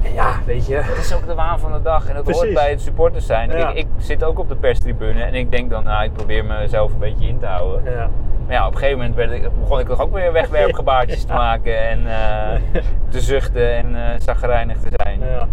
En 0.02 0.14
ja, 0.14 0.34
weet 0.46 0.68
je. 0.68 0.76
Het 0.76 0.98
is 0.98 1.14
ook 1.14 1.26
de 1.26 1.36
waan 1.36 1.60
van 1.60 1.72
de 1.72 1.82
dag 1.82 2.08
en 2.08 2.16
dat 2.16 2.32
hoort 2.32 2.54
bij 2.54 2.70
het 2.70 2.82
supporters 2.82 3.26
zijn. 3.26 3.52
Ja. 3.52 3.70
Ik, 3.70 3.78
ik 3.78 3.88
zit 3.98 4.24
ook 4.24 4.40
op 4.40 4.50
de 4.50 4.56
perstribune 4.56 5.24
en 5.24 5.34
ik 5.34 5.52
denk 5.52 5.70
dan, 5.70 5.84
nou, 5.84 6.04
ik 6.04 6.14
probeer 6.14 6.46
mezelf 6.46 6.94
een 6.94 7.00
beetje 7.00 7.28
in 7.28 7.40
te 7.40 7.46
houden. 7.46 7.92
Ja. 7.92 8.10
Maar 8.46 8.56
ja, 8.56 8.68
op 8.68 8.74
een 8.74 8.80
gegeven 8.80 9.14
moment 9.16 9.32
ik, 9.32 9.50
begon 9.60 9.80
ik 9.80 9.88
toch 9.88 10.02
ook 10.02 10.14
weer 10.14 10.32
wegwerpgebaartjes 10.32 11.24
te 11.26 11.34
maken 11.34 11.88
en 11.90 12.08
eh, 12.08 12.82
te 13.10 13.20
zuchten 13.22 13.76
en 13.76 14.22
zagrijnig 14.22 14.80
te 14.80 14.90
zijn. 14.92 15.20
ja. 15.20 15.48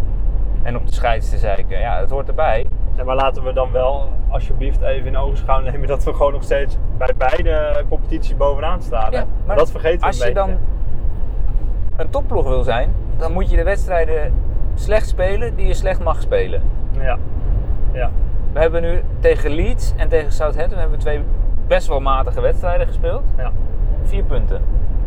En 0.67 0.77
op 0.77 0.87
de 0.87 0.93
scheids 0.93 1.31
te 1.31 1.39
zeiken. 1.39 1.79
Ja, 1.79 1.99
het 2.01 2.11
hoort 2.11 2.29
erbij. 2.29 2.67
Maar 3.05 3.17
laten 3.17 3.43
we 3.45 3.53
dan 3.53 3.73
wel 3.73 4.09
alsjeblieft 4.29 4.81
even 4.83 5.07
in 5.07 5.17
ogenschouw 5.17 5.61
nemen 5.61 5.89
dat 5.89 6.05
we 6.05 6.13
gewoon 6.15 6.33
nog 6.33 6.43
steeds 6.43 6.77
bij 6.99 7.11
beide 7.17 7.85
competities 7.89 8.37
bovenaan 8.37 8.83
staan. 8.83 9.13
hè? 9.13 9.19
Ja, 9.19 9.25
maar 9.47 9.57
dat 9.57 9.71
vergeten 9.71 10.01
we 10.01 10.07
Als 10.07 10.21
een 10.21 10.29
je 10.29 10.33
beetje. 10.35 10.49
dan 10.49 10.59
een 11.97 12.11
topploeg 12.11 12.47
wil 12.49 12.63
zijn, 12.63 12.95
dan 13.17 13.33
moet 13.33 13.51
je 13.51 13.57
de 13.57 13.63
wedstrijden 13.63 14.33
slecht 14.75 15.09
spelen 15.09 15.55
die 15.57 15.67
je 15.67 15.75
slecht 15.75 16.03
mag 16.05 16.21
spelen. 16.21 16.63
Ja. 17.01 17.19
Ja. 17.93 18.11
We 18.53 18.61
hebben 18.61 18.83
nu 18.83 19.03
tegen 19.21 19.51
Leeds 19.51 19.93
en 19.97 20.09
tegen 20.09 20.33
Southampton 20.33 20.79
hebben 20.79 20.97
we 20.99 21.03
twee 21.05 21.21
best 21.67 21.87
wel 21.89 22.01
matige 22.01 22.41
wedstrijden 22.41 22.87
gespeeld. 22.87 23.23
Ja. 23.37 23.51
Vier 24.03 24.23
punten. 24.25 24.61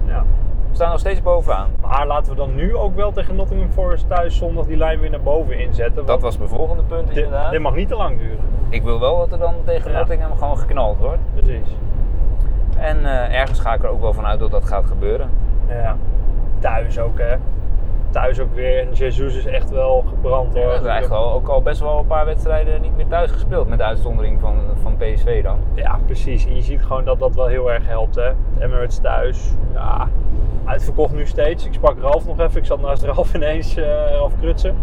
ja. 0.05 0.23
We 0.69 0.75
staan 0.75 0.89
nog 0.89 0.99
steeds 0.99 1.21
bovenaan. 1.21 1.69
Maar 1.81 2.07
laten 2.07 2.31
we 2.31 2.37
dan 2.37 2.55
nu 2.55 2.75
ook 2.75 2.95
wel 2.95 3.11
tegen 3.11 3.35
Nottingham 3.35 3.71
Forest 3.71 4.07
thuis 4.07 4.37
zondag 4.37 4.65
die 4.65 4.77
lijn 4.77 4.99
weer 4.99 5.09
naar 5.09 5.21
boven 5.21 5.59
inzetten. 5.59 6.05
Dat 6.05 6.21
was 6.21 6.37
mijn 6.37 6.49
volgende 6.49 6.83
punt 6.83 7.07
dit, 7.07 7.17
inderdaad. 7.17 7.51
dit 7.51 7.61
mag 7.61 7.75
niet 7.75 7.87
te 7.87 7.95
lang 7.95 8.17
duren. 8.17 8.39
Ik 8.69 8.83
wil 8.83 8.99
wel 8.99 9.17
dat 9.17 9.31
er 9.31 9.37
dan 9.39 9.53
tegen 9.65 9.91
Ja. 9.91 9.97
Nottingham 9.97 10.33
gewoon 10.37 10.57
geknald 10.57 10.97
wordt. 10.97 11.19
Precies. 11.33 11.75
En 12.77 13.05
eh, 13.05 13.39
ergens 13.39 13.59
ga 13.59 13.73
ik 13.73 13.83
er 13.83 13.89
ook 13.89 14.01
wel 14.01 14.13
vanuit 14.13 14.39
dat 14.39 14.51
dat 14.51 14.65
gaat 14.65 14.85
gebeuren. 14.85 15.29
Ja. 15.67 15.97
Thuis 16.59 16.99
ook 16.99 17.17
hè. 17.19 17.35
Thuis 18.09 18.39
ook 18.39 18.53
weer. 18.55 18.79
En 18.87 18.93
Jesus 18.93 19.35
is 19.35 19.45
echt 19.45 19.69
wel 19.69 20.03
gebrand 20.07 20.53
We 20.53 20.59
hoor. 20.59 20.71
hebben 20.71 20.91
eigenlijk 20.91 21.21
al, 21.23 21.31
ook 21.33 21.47
al 21.47 21.61
best 21.61 21.79
wel 21.79 21.99
een 21.99 22.05
paar 22.07 22.25
wedstrijden 22.25 22.81
niet 22.81 22.95
meer 22.95 23.07
thuis 23.07 23.31
gespeeld. 23.31 23.67
Met 23.67 23.81
uitzondering 23.81 24.39
van, 24.39 24.55
van 24.81 24.97
PSV 24.97 25.43
dan. 25.43 25.57
Ja, 25.73 25.99
precies. 26.05 26.45
En 26.45 26.55
je 26.55 26.61
ziet 26.61 26.81
gewoon 26.81 27.05
dat 27.05 27.19
dat 27.19 27.35
wel 27.35 27.45
heel 27.47 27.71
erg 27.71 27.87
helpt. 27.87 28.15
Hè. 28.15 28.23
Het 28.23 28.35
Emirates 28.59 28.97
thuis. 28.99 29.51
Ja, 29.73 30.07
uitverkocht 30.69 31.13
nu 31.13 31.25
steeds. 31.25 31.65
Ik 31.65 31.73
sprak 31.73 31.99
Ralf 32.01 32.25
nog 32.25 32.39
even. 32.39 32.59
Ik 32.59 32.65
zat 32.65 32.81
naast 32.81 33.03
Ralf 33.13 33.33
ineens, 33.33 33.75
eh 33.75 34.11
Ralf 34.11 34.33
Krutsen. 34.39 34.75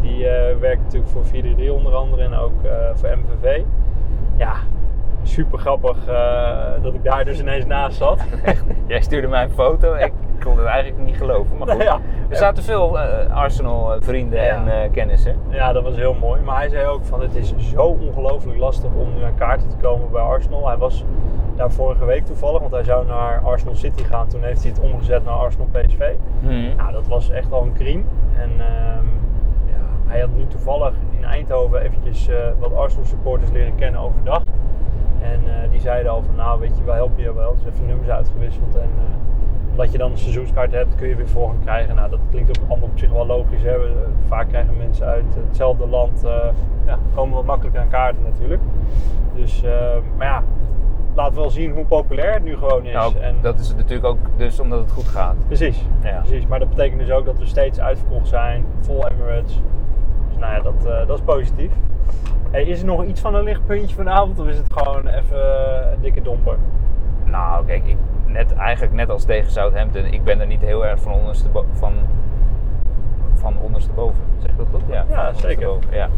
Die 0.00 0.28
eh, 0.28 0.56
werkt 0.60 0.82
natuurlijk 0.82 1.10
voor 1.10 1.24
433 1.24 1.76
onder 1.76 1.94
andere 1.94 2.22
en 2.22 2.34
ook 2.34 2.64
eh, 2.64 2.70
voor 2.94 3.08
MVV. 3.08 3.62
Ja, 4.36 4.52
super 5.22 5.58
grappig 5.58 5.96
dat 6.82 6.94
ik 6.94 7.04
daar 7.04 7.24
dus 7.24 7.40
ineens 7.40 7.66
naast 7.66 7.96
zat. 7.96 8.20
Jij 8.86 9.00
stuurde 9.00 9.28
mij 9.28 9.42
een 9.42 9.50
foto. 9.50 9.94
Ik 9.94 10.12
kon 10.44 10.56
het 10.58 10.66
eigenlijk 10.66 11.04
niet 11.04 11.16
geloven. 11.16 11.56
Maar 11.58 11.68
goed. 11.68 11.82
Ja. 11.82 12.00
Er 12.28 12.36
zaten 12.36 12.62
veel 12.62 12.98
eh, 13.00 13.36
Arsenal 13.36 13.94
eh, 13.94 14.00
vrienden 14.02 14.42
Ja. 14.42 14.66
en 14.66 14.90
kennissen. 14.90 15.36
Ja, 15.48 15.72
dat 15.72 15.82
was 15.82 15.96
heel 15.96 16.14
mooi. 16.14 16.40
Maar 16.40 16.56
hij 16.56 16.68
zei 16.68 16.86
ook 16.86 17.04
van 17.04 17.20
het 17.20 17.34
is 17.34 17.54
zo 17.74 17.82
ongelooflijk 17.82 18.58
lastig 18.58 18.90
om 18.94 19.14
nu 19.14 19.24
aan 19.24 19.34
kaarten 19.34 19.68
te 19.68 19.76
komen 19.76 20.10
bij 20.10 20.22
Arsenal. 20.22 20.66
Hij 20.66 20.76
was 20.76 21.04
daar 21.56 21.70
vorige 21.70 22.04
week 22.04 22.24
toevallig, 22.24 22.60
want 22.60 22.72
hij 22.72 22.84
zou 22.84 23.06
naar 23.06 23.40
Arsenal 23.40 23.74
City 23.74 24.02
gaan. 24.04 24.28
Toen 24.28 24.42
heeft 24.42 24.62
hij 24.62 24.70
het 24.70 24.80
omgezet 24.80 25.24
naar 25.24 25.34
Arsenal 25.34 25.68
PSV. 25.72 26.12
Mhm. 26.40 26.76
Nou, 26.76 26.92
dat 26.92 27.06
was 27.06 27.30
echt 27.30 27.52
al 27.52 27.62
een 27.62 27.72
crime. 27.72 28.02
En 28.36 28.50
ehm, 28.50 29.06
ja, 29.66 29.82
hij 30.06 30.20
had 30.20 30.30
nu 30.36 30.46
toevallig 30.46 30.94
in 31.18 31.24
Eindhoven 31.24 31.80
eventjes 31.80 32.28
eh, 32.28 32.36
wat 32.58 32.74
Arsenal 32.74 33.04
supporters 33.04 33.50
leren 33.50 33.74
kennen 33.74 34.00
overdag. 34.00 34.42
En 35.20 35.40
eh, 35.46 35.70
die 35.70 35.80
zeiden 35.80 36.12
al 36.12 36.22
van, 36.22 36.34
nou 36.34 36.60
weet 36.60 36.76
je, 36.76 36.84
we 36.84 36.92
helpen 36.92 37.22
je 37.22 37.34
wel. 37.34 37.54
Dus 37.54 37.64
even 37.64 37.86
nummers 37.86 38.08
uitgewisseld. 38.08 38.74
En 38.74 38.90
eh, 38.98 39.70
omdat 39.70 39.92
je 39.92 39.98
dan 39.98 40.10
een 40.10 40.18
seizoenskaart 40.18 40.72
hebt, 40.72 40.94
kun 40.94 41.08
je 41.08 41.16
weer 41.16 41.28
voorrang 41.28 41.60
krijgen. 41.60 41.94
Nou, 41.94 42.10
dat 42.10 42.20
klinkt 42.30 42.58
ook 42.58 42.68
allemaal 42.68 42.88
op 42.88 42.98
zich 42.98 43.10
wel 43.10 43.26
logisch. 43.26 43.62
Hè? 43.62 43.76
Vaak 44.26 44.48
krijgen 44.48 44.76
mensen 44.76 45.06
uit 45.06 45.34
hetzelfde 45.46 45.86
land, 45.86 46.22
ja, 46.86 46.98
komen 47.14 47.34
wat 47.34 47.44
makkelijker 47.44 47.80
aan 47.80 47.88
kaarten 47.88 48.22
natuurlijk. 48.22 48.62
Dus, 49.34 49.62
maar 50.16 50.26
ja, 50.26 50.42
laat 51.16 51.34
wel 51.34 51.50
zien 51.50 51.70
hoe 51.72 51.84
populair 51.84 52.32
het 52.34 52.42
nu 52.44 52.56
gewoon 52.56 52.86
is. 52.86 52.92
Nou, 52.92 53.16
en, 53.20 53.36
dat 53.40 53.58
is 53.58 53.74
natuurlijk 53.74 54.06
ook 54.06 54.18
dus 54.36 54.60
omdat 54.60 54.78
het 54.78 54.90
goed 54.90 55.08
gaat. 55.08 55.34
Precies, 55.46 55.84
Ja. 56.02 56.18
precies. 56.18 56.46
Maar 56.46 56.58
dat 56.58 56.68
betekent 56.68 57.00
dus 57.00 57.10
ook 57.10 57.24
dat 57.26 57.38
we 57.38 57.46
steeds 57.46 57.80
uitverkocht 57.80 58.28
zijn, 58.28 58.64
vol 58.80 59.08
Emirates. 59.08 59.60
Dus 60.28 60.36
nou 60.38 60.54
ja, 60.54 60.60
dat, 60.60 60.84
eh, 60.86 61.06
dat 61.06 61.18
is 61.18 61.24
positief. 61.24 61.72
Hey, 62.50 62.62
is 62.62 62.80
er 62.80 62.86
nog 62.86 63.04
iets 63.04 63.20
van 63.20 63.34
een 63.34 63.42
lichtpuntje 63.42 63.96
vanavond 63.96 64.38
of 64.40 64.46
is 64.46 64.56
het 64.56 64.72
gewoon 64.72 65.06
even 65.06 65.40
eh, 65.42 65.92
een 65.92 66.00
dikke 66.00 66.22
domper? 66.22 66.56
Nou, 67.24 67.66
kijk, 67.66 67.86
ik, 67.86 67.96
net, 68.26 68.54
eigenlijk 68.54 68.92
net 68.92 69.10
als 69.10 69.24
tegen 69.24 69.50
Southampton. 69.50 70.04
Ik 70.04 70.24
ben 70.24 70.40
er 70.40 70.46
niet 70.46 70.60
heel 70.60 70.86
erg 70.86 71.00
van 71.00 71.12
onderstebo 71.12 71.64
van, 71.72 71.92
van 73.34 73.54
ondersteboven. 73.60 74.22
Zeg 74.38 74.50
ik 74.50 74.56
dat 74.56 74.66
goed? 74.72 74.82
Ja, 74.88 75.04
Ja, 75.10 75.32
zeker. 75.32 75.68
ondersteboven, 75.70 75.96
Ja. 75.96 76.08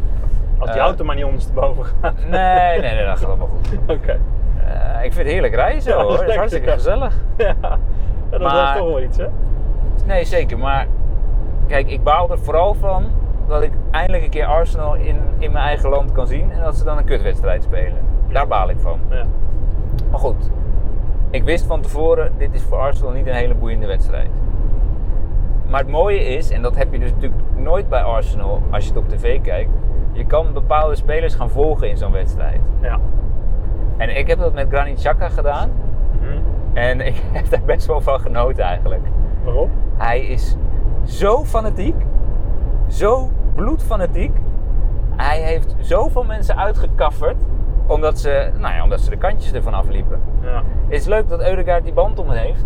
Als 0.59 0.71
die 0.71 0.78
Eh, 0.78 0.85
auto 0.85 1.05
maar 1.05 1.14
niet 1.17 1.25
ondersteboven 1.25 1.85
gaat. 1.85 2.14
Nee, 2.31 2.81
nee, 2.81 2.95
nee, 2.95 3.07
dat 3.07 3.19
gaat 3.19 3.28
allemaal 3.28 3.49
goed. 3.49 3.78
Oké. 3.97 4.19
Eh, 4.68 5.04
ik 5.04 5.12
vind 5.12 5.16
het 5.25 5.26
heerlijk 5.26 5.54
reizen 5.54 5.92
Ja, 5.96 5.98
dat 5.98 6.08
hoor. 6.08 6.18
Het 6.20 6.28
is 6.28 6.37
hartstikke 6.37 6.70
gezellig. 6.70 7.14
ja, 7.37 7.54
dat 8.30 8.40
Maar- 8.40 8.75
is 8.75 8.78
toch 8.80 8.88
wel 8.88 9.02
iets, 9.02 9.16
hè? 9.16 9.26
Nee, 10.06 10.25
zeker. 10.25 10.58
Maar 10.58 10.87
kijk, 11.66 11.90
ik 11.90 12.02
baal 12.02 12.30
er 12.30 12.38
vooral 12.38 12.75
van 12.75 13.04
dat 13.48 13.62
ik 13.62 13.72
eindelijk 13.90 14.25
een 14.25 14.30
keer 14.30 14.46
Arsenal 14.46 14.94
in, 14.94 15.16
in 15.38 15.52
mijn 15.52 15.64
eigen 15.64 15.88
land 15.90 16.12
kan 16.12 16.26
zien. 16.26 16.52
En 16.52 16.60
dat 16.60 16.76
ze 16.76 16.84
dan 16.84 16.98
een 16.98 17.04
kutwedstrijd 17.04 17.62
spelen. 17.62 17.98
Daar 18.32 18.46
baal 18.46 18.70
ik 18.70 18.76
van. 18.80 18.98
Ja. 19.10 19.25
Maar 20.10 20.18
goed, 20.20 20.50
ik 21.30 21.44
wist 21.44 21.66
van 21.66 21.80
tevoren, 21.80 22.32
dit 22.38 22.54
is 22.54 22.62
voor 22.62 22.78
Arsenal 22.78 23.12
niet 23.12 23.26
een 23.26 23.34
hele 23.34 23.54
boeiende 23.54 23.87
wedstrijd. 23.87 24.28
Maar 25.68 25.80
het 25.80 25.88
mooie 25.88 26.25
is, 26.25 26.50
en 26.50 26.62
dat 26.62 26.76
heb 26.76 26.92
je 26.92 26.98
dus 26.98 27.10
natuurlijk 27.12 27.42
nooit 27.56 27.88
bij 27.88 28.02
Arsenal 28.02 28.62
als 28.70 28.84
je 28.84 28.90
het 28.90 28.98
op 28.98 29.08
tv 29.08 29.40
kijkt, 29.40 29.70
je 30.12 30.25
kan 30.26 30.52
bepaalde 30.52 30.94
spelers 30.96 31.34
gaan 31.34 31.50
volgen 31.50 31.88
in 31.88 31.96
zo'n 31.96 32.12
wedstrijd. 32.12 32.60
ja. 32.80 32.98
En 33.99 34.17
ik 34.17 34.26
heb 34.26 34.38
dat 34.38 34.52
met 34.52 34.67
Granit 34.69 34.97
Xhaka 34.97 35.28
gedaan 35.28 35.71
Mhm. 36.21 36.38
en 36.73 37.00
ik 37.00 37.14
heb 37.33 37.50
daar 37.50 37.62
best 37.67 37.87
wel 37.87 38.00
van 38.00 38.21
genoten 38.21 38.64
eigenlijk. 38.64 39.02
Waarom? 39.45 39.71
Hij 39.97 40.21
is 40.21 40.57
zo 41.05 41.45
fanatiek, 41.45 41.95
zo 42.87 43.31
bloedfanatiek. 43.55 44.37
Hij 45.17 45.40
heeft 45.40 45.75
zoveel 45.81 46.25
mensen 46.25 46.57
uitgekafferd 46.57 47.37
Omdat 47.87 48.19
ze, 48.19 48.50
nou 48.59 48.75
ja, 48.75 48.83
omdat 48.83 49.00
ze 49.00 49.11
de 49.11 49.17
kantjes 49.17 49.52
ervan 49.52 49.75
afliepen. 49.75 50.21
Ja. 50.43 50.62
Het 50.88 51.00
is 51.00 51.07
leuk 51.07 51.28
dat 51.28 51.40
Eudegaard 51.43 51.85
die 51.85 51.93
band 51.93 52.19
om 52.19 52.31
heeft 52.31 52.64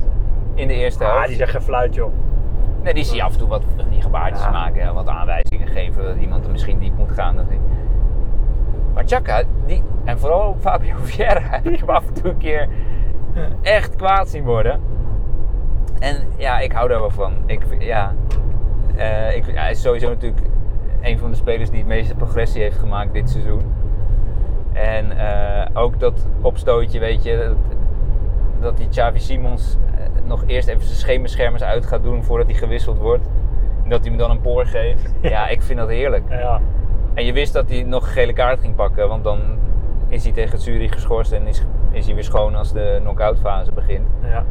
in 0.54 0.68
de 0.68 0.74
eerste 0.74 1.04
helft. 1.04 1.18
Ah, 1.20 1.26
die 1.26 1.36
zegt 1.36 1.50
geen 1.50 1.62
fluit, 1.62 1.94
joh. 1.94 2.12
Nee, 2.82 2.94
die 2.94 3.04
zie 3.04 3.16
je 3.16 3.22
af 3.22 3.32
en 3.32 3.38
toe 3.38 3.48
wat 3.48 3.62
die 3.90 4.02
gebaartjes 4.02 4.42
Ja. 4.44 4.50
maken, 4.50 4.94
wat 4.94 5.08
aanwijzingen 5.08 5.68
geven 5.68 6.04
dat 6.04 6.16
iemand 6.16 6.44
er 6.44 6.50
misschien 6.50 6.78
diep 6.78 6.96
moet 6.96 7.10
gaan. 7.10 7.36
Dat 7.36 7.44
Maar 8.94 9.04
Chaka, 9.06 9.42
die, 9.66 9.82
en 10.04 10.18
vooral 10.18 10.56
Fabio 10.60 10.94
Vieira, 11.02 11.40
heb 11.42 11.66
ik 11.66 11.78
hem 11.78 11.90
af 11.90 12.06
en 12.06 12.14
toe 12.14 12.30
een 12.30 12.38
keer 12.38 12.68
echt 13.62 13.96
kwaad 13.96 14.28
zien 14.28 14.44
worden. 14.44 14.80
En 15.98 16.16
ja, 16.36 16.58
ik 16.58 16.72
hou 16.72 16.88
daar 16.88 17.00
wel 17.00 17.10
van. 17.10 17.32
Ik, 17.46 17.62
ja, 17.78 18.14
eh, 18.96 19.36
ik, 19.36 19.46
ja, 19.46 19.60
hij 19.60 19.70
is 19.70 19.80
sowieso 19.80 20.08
natuurlijk 20.08 20.42
een 21.00 21.18
van 21.18 21.30
de 21.30 21.36
spelers 21.36 21.70
die 21.70 21.78
het 21.78 21.88
meeste 21.88 22.14
progressie 22.14 22.62
heeft 22.62 22.78
gemaakt 22.78 23.12
dit 23.12 23.30
seizoen. 23.30 23.62
En 24.72 25.18
eh, 25.18 25.66
ook 25.72 26.00
dat 26.00 26.26
opstootje, 26.40 26.98
weet 26.98 27.22
je, 27.22 27.36
dat, 27.36 27.56
dat 28.60 28.76
die 28.76 28.88
Xavi 28.88 29.18
Simons 29.18 29.76
eh, 29.96 30.04
nog 30.24 30.44
eerst 30.46 30.68
even 30.68 30.82
zijn 30.82 30.96
schemerschermers 30.96 31.62
uit 31.62 31.86
gaat 31.86 32.02
doen 32.02 32.24
voordat 32.24 32.46
hij 32.46 32.56
gewisseld 32.56 32.98
wordt. 32.98 33.26
En 33.84 33.90
dat 33.90 34.00
hij 34.00 34.08
hem 34.08 34.18
dan 34.18 34.30
een 34.30 34.40
poor 34.40 34.66
geeft. 34.66 35.14
Ja, 35.20 35.48
ik 35.48 35.62
vind 35.62 35.78
dat 35.78 35.88
heerlijk. 35.88 36.24
Ja. 36.28 36.60
En 37.14 37.24
je 37.24 37.32
wist 37.32 37.52
dat 37.52 37.68
hij 37.68 37.82
nog 37.82 38.06
een 38.06 38.12
gele 38.12 38.32
kaart 38.32 38.60
ging 38.60 38.74
pakken, 38.74 39.08
want 39.08 39.24
dan 39.24 39.40
is 40.08 40.24
hij 40.24 40.32
tegen 40.32 40.58
Zurich 40.58 40.92
geschorst 40.92 41.32
en 41.32 41.46
is, 41.46 41.64
is 41.90 42.06
hij 42.06 42.14
weer 42.14 42.24
schoon 42.24 42.54
als 42.54 42.72
de 42.72 42.98
knock-out 43.00 43.38
fase 43.38 43.72
begint. 43.72 44.08
ja. 44.22 44.44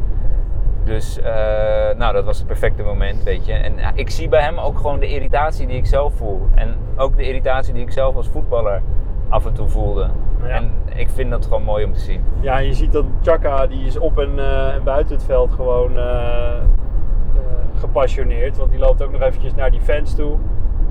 Dus 0.84 1.20
eh, 1.20 1.96
nou, 1.96 2.12
dat 2.12 2.24
was 2.24 2.38
het 2.38 2.46
perfecte 2.46 2.82
moment, 2.82 3.22
weet 3.22 3.46
je. 3.46 3.52
En 3.52 3.74
ik 3.94 4.10
zie 4.10 4.28
bij 4.28 4.42
hem 4.42 4.58
ook 4.58 4.76
gewoon 4.76 5.00
de 5.00 5.08
irritatie 5.08 5.66
die 5.66 5.76
ik 5.76 5.86
zelf 5.86 6.14
voel. 6.14 6.48
En 6.54 6.76
ook 6.96 7.16
de 7.16 7.22
irritatie 7.22 7.74
die 7.74 7.82
ik 7.82 7.92
zelf 7.92 8.16
als 8.16 8.28
voetballer 8.28 8.82
af 9.28 9.46
en 9.46 9.52
toe 9.52 9.68
voelde. 9.68 10.08
Ja. 10.42 10.48
En 10.48 10.72
ik 10.94 11.10
vind 11.10 11.30
dat 11.30 11.44
gewoon 11.44 11.62
mooi 11.62 11.84
om 11.84 11.92
te 11.92 11.98
zien. 12.00 12.24
Ja, 12.40 12.58
je 12.58 12.74
ziet 12.74 12.92
dat 12.92 13.04
Chaka, 13.22 13.66
die 13.66 13.86
is 13.86 13.98
op 13.98 14.18
en, 14.18 14.38
eh, 14.38 14.74
en 14.74 14.84
buiten 14.84 15.14
het 15.14 15.24
veld 15.24 15.52
gewoon 15.52 15.96
eh, 15.96 16.54
gepassioneerd. 17.74 18.56
Want 18.56 18.70
die 18.70 18.80
loopt 18.80 19.02
ook 19.02 19.12
nog 19.12 19.20
eventjes 19.20 19.54
naar 19.54 19.70
die 19.70 19.80
fans 19.80 20.14
toe. 20.14 20.36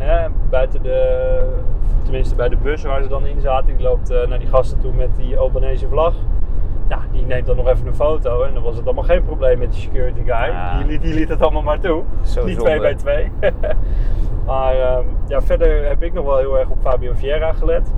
Hè, 0.01 0.27
buiten 0.49 0.83
de, 0.83 1.39
tenminste 2.03 2.35
bij 2.35 2.49
de 2.49 2.55
bus 2.55 2.83
waar 2.83 3.01
ze 3.01 3.09
dan 3.09 3.25
in 3.25 3.41
zaten. 3.41 3.75
Die 3.77 3.85
loopt 3.85 4.09
eh, 4.09 4.27
naar 4.27 4.39
die 4.39 4.47
gasten 4.47 4.79
toe 4.79 4.93
met 4.93 5.15
die 5.15 5.37
Albanese 5.37 5.87
vlag. 5.87 6.13
Ja, 6.89 6.99
die 7.11 7.25
neemt 7.25 7.45
dan 7.45 7.55
nog 7.55 7.67
even 7.67 7.87
een 7.87 7.95
foto. 7.95 8.43
En 8.43 8.53
dan 8.53 8.63
was 8.63 8.75
het 8.75 8.85
allemaal 8.85 9.03
geen 9.03 9.23
probleem 9.23 9.59
met 9.59 9.71
die 9.71 9.81
security 9.81 10.21
guy. 10.23 10.49
Ja. 10.49 10.77
Die, 10.77 10.87
liet, 10.87 11.01
die 11.01 11.13
liet 11.13 11.29
het 11.29 11.41
allemaal 11.41 11.61
maar 11.61 11.79
toe. 11.79 12.03
Zo 12.23 12.45
die 12.45 12.53
zonde. 12.53 12.69
twee 12.69 12.79
bij 12.79 12.95
twee. 12.95 13.31
maar 14.47 14.75
ehm, 14.75 15.03
ja, 15.27 15.41
verder 15.41 15.87
heb 15.87 16.03
ik 16.03 16.13
nog 16.13 16.25
wel 16.25 16.37
heel 16.37 16.59
erg 16.59 16.69
op 16.69 16.77
Fabio 16.81 17.13
Vieira 17.13 17.53
gelet. 17.53 17.93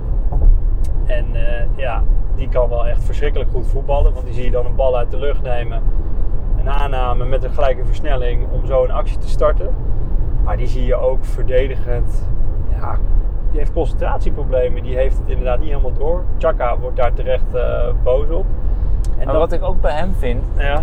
En 1.06 1.26
eh, 1.32 1.66
ja, 1.76 2.02
die 2.34 2.48
kan 2.48 2.68
wel 2.68 2.86
echt 2.86 3.04
verschrikkelijk 3.04 3.50
goed 3.50 3.66
voetballen. 3.66 4.12
Want 4.12 4.24
die 4.24 4.34
zie 4.34 4.44
je 4.44 4.50
dan 4.50 4.66
een 4.66 4.74
bal 4.74 4.96
uit 4.96 5.10
de 5.10 5.18
lucht 5.18 5.42
nemen. 5.42 5.82
Een 6.58 6.68
aanname 6.68 7.24
met 7.24 7.44
een 7.44 7.50
gelijke 7.50 7.84
versnelling 7.84 8.46
om 8.50 8.66
zo 8.66 8.84
een 8.84 8.90
actie 8.90 9.18
te 9.18 9.28
starten. 9.28 9.74
Maar 10.44 10.56
die 10.56 10.66
zie 10.66 10.84
je 10.84 10.94
ook 10.94 11.24
verdedigend. 11.24 12.22
Ja, 12.80 12.96
die 13.50 13.58
heeft 13.58 13.72
concentratieproblemen. 13.72 14.82
Die 14.82 14.96
heeft 14.96 15.18
het 15.18 15.28
inderdaad 15.28 15.58
niet 15.58 15.68
helemaal 15.68 15.92
door. 15.92 16.22
Chaka 16.38 16.78
wordt 16.78 16.96
daar 16.96 17.12
terecht 17.12 17.54
eh, 17.54 17.88
boos 18.02 18.28
op. 18.28 18.46
En 19.18 19.26
Maar 19.26 19.38
wat 19.38 19.52
ik 19.52 19.62
ook 19.62 19.80
bij 19.80 19.92
hem 19.94 20.14
vind, 20.18 20.44
Ja, 20.56 20.82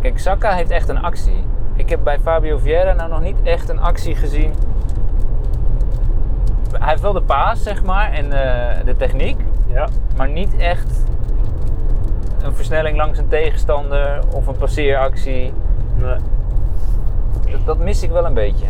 kijk, 0.00 0.18
Saka 0.18 0.52
heeft 0.52 0.70
echt 0.70 0.88
een 0.88 1.02
actie. 1.02 1.44
Ik 1.74 1.88
heb 1.88 2.00
bij 2.04 2.18
Fabio 2.18 2.58
Vieira 2.58 2.92
nou 2.92 3.10
nog 3.10 3.20
niet 3.20 3.42
echt 3.42 3.68
een 3.68 3.80
actie 3.80 4.14
gezien. 4.14 4.52
Hij 6.78 6.88
heeft 6.88 7.02
wel 7.02 7.12
de 7.12 7.22
paas, 7.22 7.62
zeg 7.62 7.82
maar, 7.84 8.12
en 8.12 8.24
eh, 8.24 8.84
de 8.84 8.96
techniek. 8.96 9.40
ja. 9.72 9.88
maar 10.16 10.28
niet 10.28 10.56
echt 10.56 11.04
een 12.42 12.54
versnelling 12.54 12.96
langs 12.96 13.18
een 13.18 13.28
tegenstander 13.28 14.20
of 14.34 14.46
een 14.46 14.56
passeeractie. 14.56 15.52
Nee. 15.96 16.16
Dat, 17.50 17.60
dat 17.66 17.78
mis 17.78 18.02
ik 18.02 18.10
wel 18.10 18.24
een 18.24 18.34
beetje. 18.34 18.66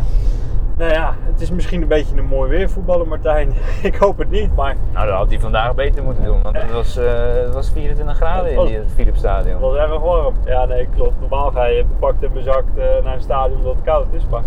Nou 0.77 0.93
ja, 0.93 1.15
het 1.33 1.41
is 1.41 1.51
misschien 1.51 1.83
een 1.83 1.89
beetje 1.89 2.17
een 2.17 2.25
mooi 2.25 2.51
weer 2.51 2.71
voetballen, 2.71 3.09
Martijn. 3.09 3.53
ik 3.83 3.97
hoop 3.97 4.19
het 4.19 4.31
niet, 4.31 4.57
maar 4.57 4.77
Nou, 4.93 5.07
dat 5.07 5.17
had 5.17 5.29
hij 5.31 5.41
vandaag 5.41 5.75
beter 5.75 6.03
moeten 6.03 6.25
doen, 6.25 6.43
want 6.43 6.57
het 6.63 6.73
was, 6.73 6.97
eh, 6.97 7.05
het 7.45 7.55
was 7.55 7.71
24 7.71 8.17
graden 8.17 8.51
in 8.51 8.57
was- 8.57 8.71
het 8.71 8.93
Philipsstadion. 8.95 9.53
Het 9.53 9.61
was 9.61 9.77
erg 9.77 10.01
warm. 10.01 10.35
Ja, 10.45 10.65
nee, 10.65 10.89
klopt. 10.95 11.21
Normaal 11.21 11.51
ga 11.51 11.65
je 11.67 11.85
bepakt 11.85 12.23
en 12.23 12.33
bezakt 12.33 12.77
eh, 12.79 12.85
naar 13.05 13.15
een 13.15 13.21
stadion 13.23 13.59
omdat 13.59 13.75
het 13.75 13.85
koud 13.85 14.07
is. 14.13 14.23
Maar 14.31 14.43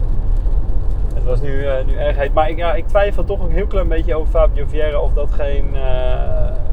het 1.13 1.24
was 1.24 1.41
nu, 1.41 1.65
eh, 1.65 1.86
nu 1.86 1.96
erg 1.98 2.17
heet. 2.17 2.34
Maar 2.34 2.50
ik, 2.50 2.58
ja, 2.58 2.74
ik 2.74 2.88
twijfel 2.88 3.24
toch 3.24 3.39
een 3.43 3.52
heel 3.52 3.67
klein 3.67 3.88
beetje 3.88 4.15
over 4.15 4.30
Fabio 4.30 4.65
Vieira 4.67 5.00
of 5.00 5.13
dat 5.13 5.32
geen, 5.32 5.76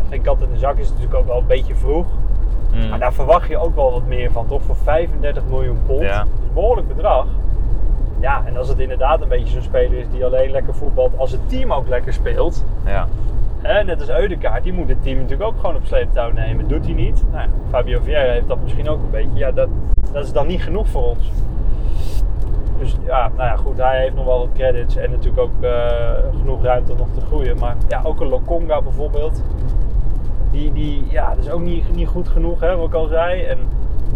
geen 0.08 0.22
kat 0.22 0.40
in 0.40 0.48
de 0.52 0.58
zak 0.58 0.72
is. 0.76 0.78
Het 0.78 0.86
is 0.86 0.90
natuurlijk 0.90 1.18
ook 1.20 1.26
wel 1.26 1.38
een 1.38 1.46
beetje 1.46 1.74
vroeg. 1.74 2.06
Mm. 2.74 2.88
Maar 2.88 2.98
daar 2.98 3.12
verwacht 3.12 3.48
je 3.48 3.58
ook 3.58 3.74
wel 3.74 3.92
wat 3.92 4.06
meer 4.06 4.30
van, 4.30 4.46
toch? 4.46 4.62
Voor 4.62 4.76
35 4.76 5.42
miljoen 5.48 5.78
pond. 5.86 6.00
Ja. 6.00 6.20
Een 6.20 6.54
behoorlijk 6.54 6.88
bedrag. 6.88 7.26
Ja, 8.20 8.42
en 8.46 8.56
als 8.56 8.68
het 8.68 8.78
inderdaad 8.78 9.20
een 9.20 9.28
beetje 9.28 9.52
zo'n 9.52 9.62
speler 9.62 9.98
is 9.98 10.10
die 10.10 10.24
alleen 10.24 10.50
lekker 10.50 10.74
voetbalt 10.74 11.18
als 11.18 11.30
het 11.30 11.48
team 11.48 11.72
ook 11.72 11.88
lekker 11.88 12.12
speelt. 12.12 12.64
Ja. 12.84 13.06
Hè, 13.62 13.84
net 13.84 14.00
als 14.00 14.08
Eudekaart, 14.08 14.62
die 14.62 14.72
moet 14.72 14.88
het 14.88 15.02
team 15.02 15.16
natuurlijk 15.16 15.50
ook 15.50 15.60
gewoon 15.60 15.76
op 15.76 15.84
sleeptouw 15.84 16.30
nemen. 16.30 16.68
Doet 16.68 16.84
hij 16.84 16.94
niet. 16.94 17.24
Nou, 17.30 17.42
ja, 17.42 17.48
Fabio 17.68 18.00
Vieira 18.02 18.20
heeft 18.20 18.48
dat 18.48 18.62
misschien 18.62 18.88
ook 18.88 19.02
een 19.02 19.10
beetje. 19.10 19.38
Ja, 19.38 19.50
dat, 19.50 19.68
dat 20.12 20.24
is 20.24 20.32
dan 20.32 20.46
niet 20.46 20.62
genoeg 20.62 20.88
voor 20.88 21.02
ons. 21.02 21.30
Dus 22.78 22.96
ja, 23.04 23.30
nou 23.36 23.48
ja, 23.48 23.56
goed, 23.56 23.76
hij 23.76 24.00
heeft 24.00 24.14
nog 24.14 24.24
wel 24.24 24.38
wat 24.38 24.48
credits 24.54 24.96
en 24.96 25.10
natuurlijk 25.10 25.38
ook 25.38 25.62
eh, 25.62 25.70
genoeg 26.38 26.62
ruimte 26.62 26.92
om 26.92 26.98
nog 26.98 27.08
te 27.14 27.20
groeien. 27.26 27.58
Maar 27.58 27.76
ja, 27.88 28.00
ook 28.04 28.20
een 28.20 28.28
Lokonga 28.28 28.82
bijvoorbeeld. 28.82 29.42
Die, 30.50 30.72
die 30.72 31.04
ja, 31.08 31.34
dat 31.34 31.44
is 31.44 31.50
ook 31.50 31.60
niet, 31.60 31.94
niet 31.94 32.08
goed 32.08 32.28
genoeg, 32.28 32.60
hè, 32.60 32.76
wat 32.76 32.88
ik 32.88 32.94
al 32.94 33.06
zei. 33.06 33.42
En 33.42 33.58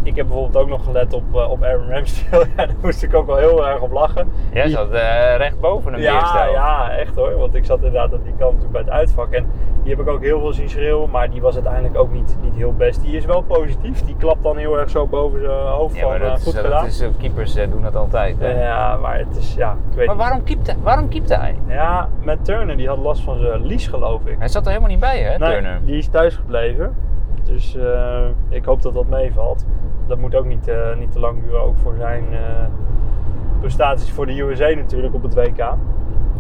ik 0.05 0.17
heb 0.17 0.27
bijvoorbeeld 0.27 0.57
ook 0.65 0.69
nog 0.69 0.85
gelet 0.85 1.13
op, 1.13 1.23
eh, 1.35 1.51
op 1.51 1.63
Aaron 1.63 1.89
Ramsdale. 1.91 2.47
ja, 2.57 2.67
daar 2.67 2.75
moest 2.83 3.03
ik 3.03 3.15
ook 3.15 3.27
wel 3.27 3.37
heel 3.37 3.67
erg 3.67 3.81
op 3.81 3.93
lachen. 3.93 4.29
Jij 4.53 4.69
zat 4.69 4.91
eh, 4.91 5.37
recht 5.37 5.61
boven 5.61 5.93
hem 5.93 6.01
eerst 6.03 6.33
ja, 6.33 6.45
ja, 6.45 6.91
echt 6.91 7.15
hoor. 7.17 7.37
Want 7.39 7.55
ik 7.55 7.65
zat 7.65 7.77
inderdaad 7.77 8.13
aan 8.13 8.23
die 8.25 8.35
kant 8.39 8.71
bij 8.73 8.81
het 8.81 8.91
uitvak. 8.91 9.33
En 9.33 9.47
die 9.83 9.93
heb 9.95 10.01
ik 10.07 10.09
ook 10.13 10.23
heel 10.23 10.41
veel 10.41 10.53
zien 10.53 10.69
schreeuwen. 10.69 11.11
Maar 11.11 11.31
die 11.31 11.41
was 11.41 11.55
uiteindelijk 11.55 11.97
ook 11.99 12.13
niet, 12.13 12.37
niet 12.43 12.55
heel 12.55 12.75
best. 12.75 13.03
Die 13.03 13.17
is 13.17 13.25
wel 13.25 13.43
positief. 13.43 14.01
Die 14.05 14.17
klapt 14.19 14.43
dan 14.43 14.57
heel 14.57 14.79
erg 14.79 14.91
zo 14.91 15.07
boven 15.07 15.41
zijn 15.41 15.53
hoofd 15.67 15.95
Ja, 15.95 16.01
van 16.01 16.11
maar 16.11 16.21
eh, 16.21 16.29
dat, 16.29 16.39
is, 16.39 16.45
goed 16.45 16.55
dat 16.55 16.65
gedaan. 16.65 16.87
is, 16.87 17.05
keepers 17.19 17.55
doen 17.55 17.83
dat 17.83 17.97
altijd. 17.97 18.37
Hè? 18.39 18.63
Ja, 18.67 18.97
maar 18.97 19.19
het 19.19 19.37
is, 19.37 19.55
ja, 19.55 19.77
ik 19.91 19.97
weet 19.97 20.07
Maar 20.07 20.17
waarom 20.17 20.45
keepte, 20.45 20.75
waarom 20.83 21.09
keepte 21.09 21.35
hij? 21.35 21.55
Ja, 21.69 22.09
met 22.23 22.45
Turner, 22.45 22.77
die 22.77 22.89
had 22.89 22.99
last 22.99 23.23
van 23.23 23.39
zijn 23.39 23.67
lies 23.67 23.87
geloof 23.87 24.21
ik. 24.25 24.37
Hij 24.39 24.49
zat 24.49 24.63
er 24.63 24.69
helemaal 24.69 24.91
niet 24.91 25.01
bij, 25.01 25.19
hè, 25.23 25.39
Nee, 25.39 25.51
Turner? 25.53 25.81
die 25.85 25.97
is 25.99 26.09
thuis 26.09 26.37
gebleven. 26.37 26.95
Dus 27.45 27.77
eh, 27.77 28.25
ik 28.49 28.65
hoop 28.65 28.83
dat 28.83 28.95
dat 28.95 29.09
meevalt. 29.09 29.67
Dat 30.07 30.19
moet 30.19 30.35
ook 30.35 30.45
niet, 30.45 30.69
eh, 30.69 30.97
niet 30.99 31.13
te 31.13 31.19
lang 31.19 31.43
duren, 31.43 31.61
ook 31.61 31.77
voor 31.77 31.95
zijn 31.99 32.25
eh, 32.33 32.39
prestaties 33.61 34.13
voor 34.13 34.27
de 34.27 34.41
USA 34.41 34.69
natuurlijk 34.69 35.15
op 35.15 35.23
het 35.23 35.35
WK. 35.35 35.75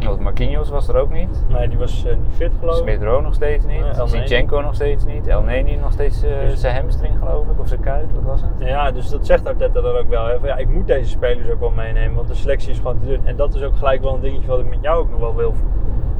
Want 0.04 0.20
Marquinhos 0.20 0.70
was 0.70 0.88
er 0.88 0.96
ook 0.96 1.10
niet. 1.12 1.44
Nee, 1.48 1.68
die 1.68 1.78
was 1.78 2.04
niet 2.04 2.34
fit 2.34 2.52
geloof 2.58 2.76
ik. 2.76 2.82
Smith 2.82 3.02
Rowe 3.02 3.22
nog 3.22 3.34
steeds 3.34 3.64
niet. 3.66 4.02
Zinchenko 4.04 4.60
nog 4.60 4.74
steeds 4.74 5.04
niet. 5.04 5.26
El 5.26 5.42
Neni 5.42 5.76
nog 5.76 5.92
steeds 5.92 6.20
Dus- 6.20 6.60
zijn 6.60 6.76
hamstring 6.76 7.18
geloof 7.18 7.46
ik. 7.46 7.60
Of 7.60 7.68
zijn 7.68 7.80
kuit, 7.80 8.12
wat 8.14 8.22
was 8.22 8.40
het? 8.40 8.68
Ja, 8.68 8.90
dus 8.90 9.08
dat 9.08 9.26
zegt 9.26 9.46
Arteta 9.46 9.80
dan 9.80 9.96
ook 9.96 10.08
wel. 10.08 10.26
Hè? 10.26 10.38
Van, 10.38 10.48
ja, 10.48 10.56
ik 10.56 10.68
moet 10.68 10.86
deze 10.86 11.08
spelers 11.08 11.50
ook 11.50 11.60
wel 11.60 11.70
meenemen, 11.70 12.14
want 12.14 12.28
de 12.28 12.34
selectie 12.34 12.70
is 12.70 12.76
gewoon 12.76 12.98
te 12.98 13.06
dun. 13.06 13.20
En 13.24 13.36
dat 13.36 13.54
is 13.54 13.62
ook 13.62 13.76
gelijk 13.76 14.02
wel 14.02 14.14
een 14.14 14.20
dingetje 14.20 14.48
wat 14.48 14.58
ik 14.58 14.68
met 14.68 14.78
jou 14.82 14.98
ook 14.98 15.10
nog 15.10 15.20
wel 15.20 15.34
wil, 15.34 15.54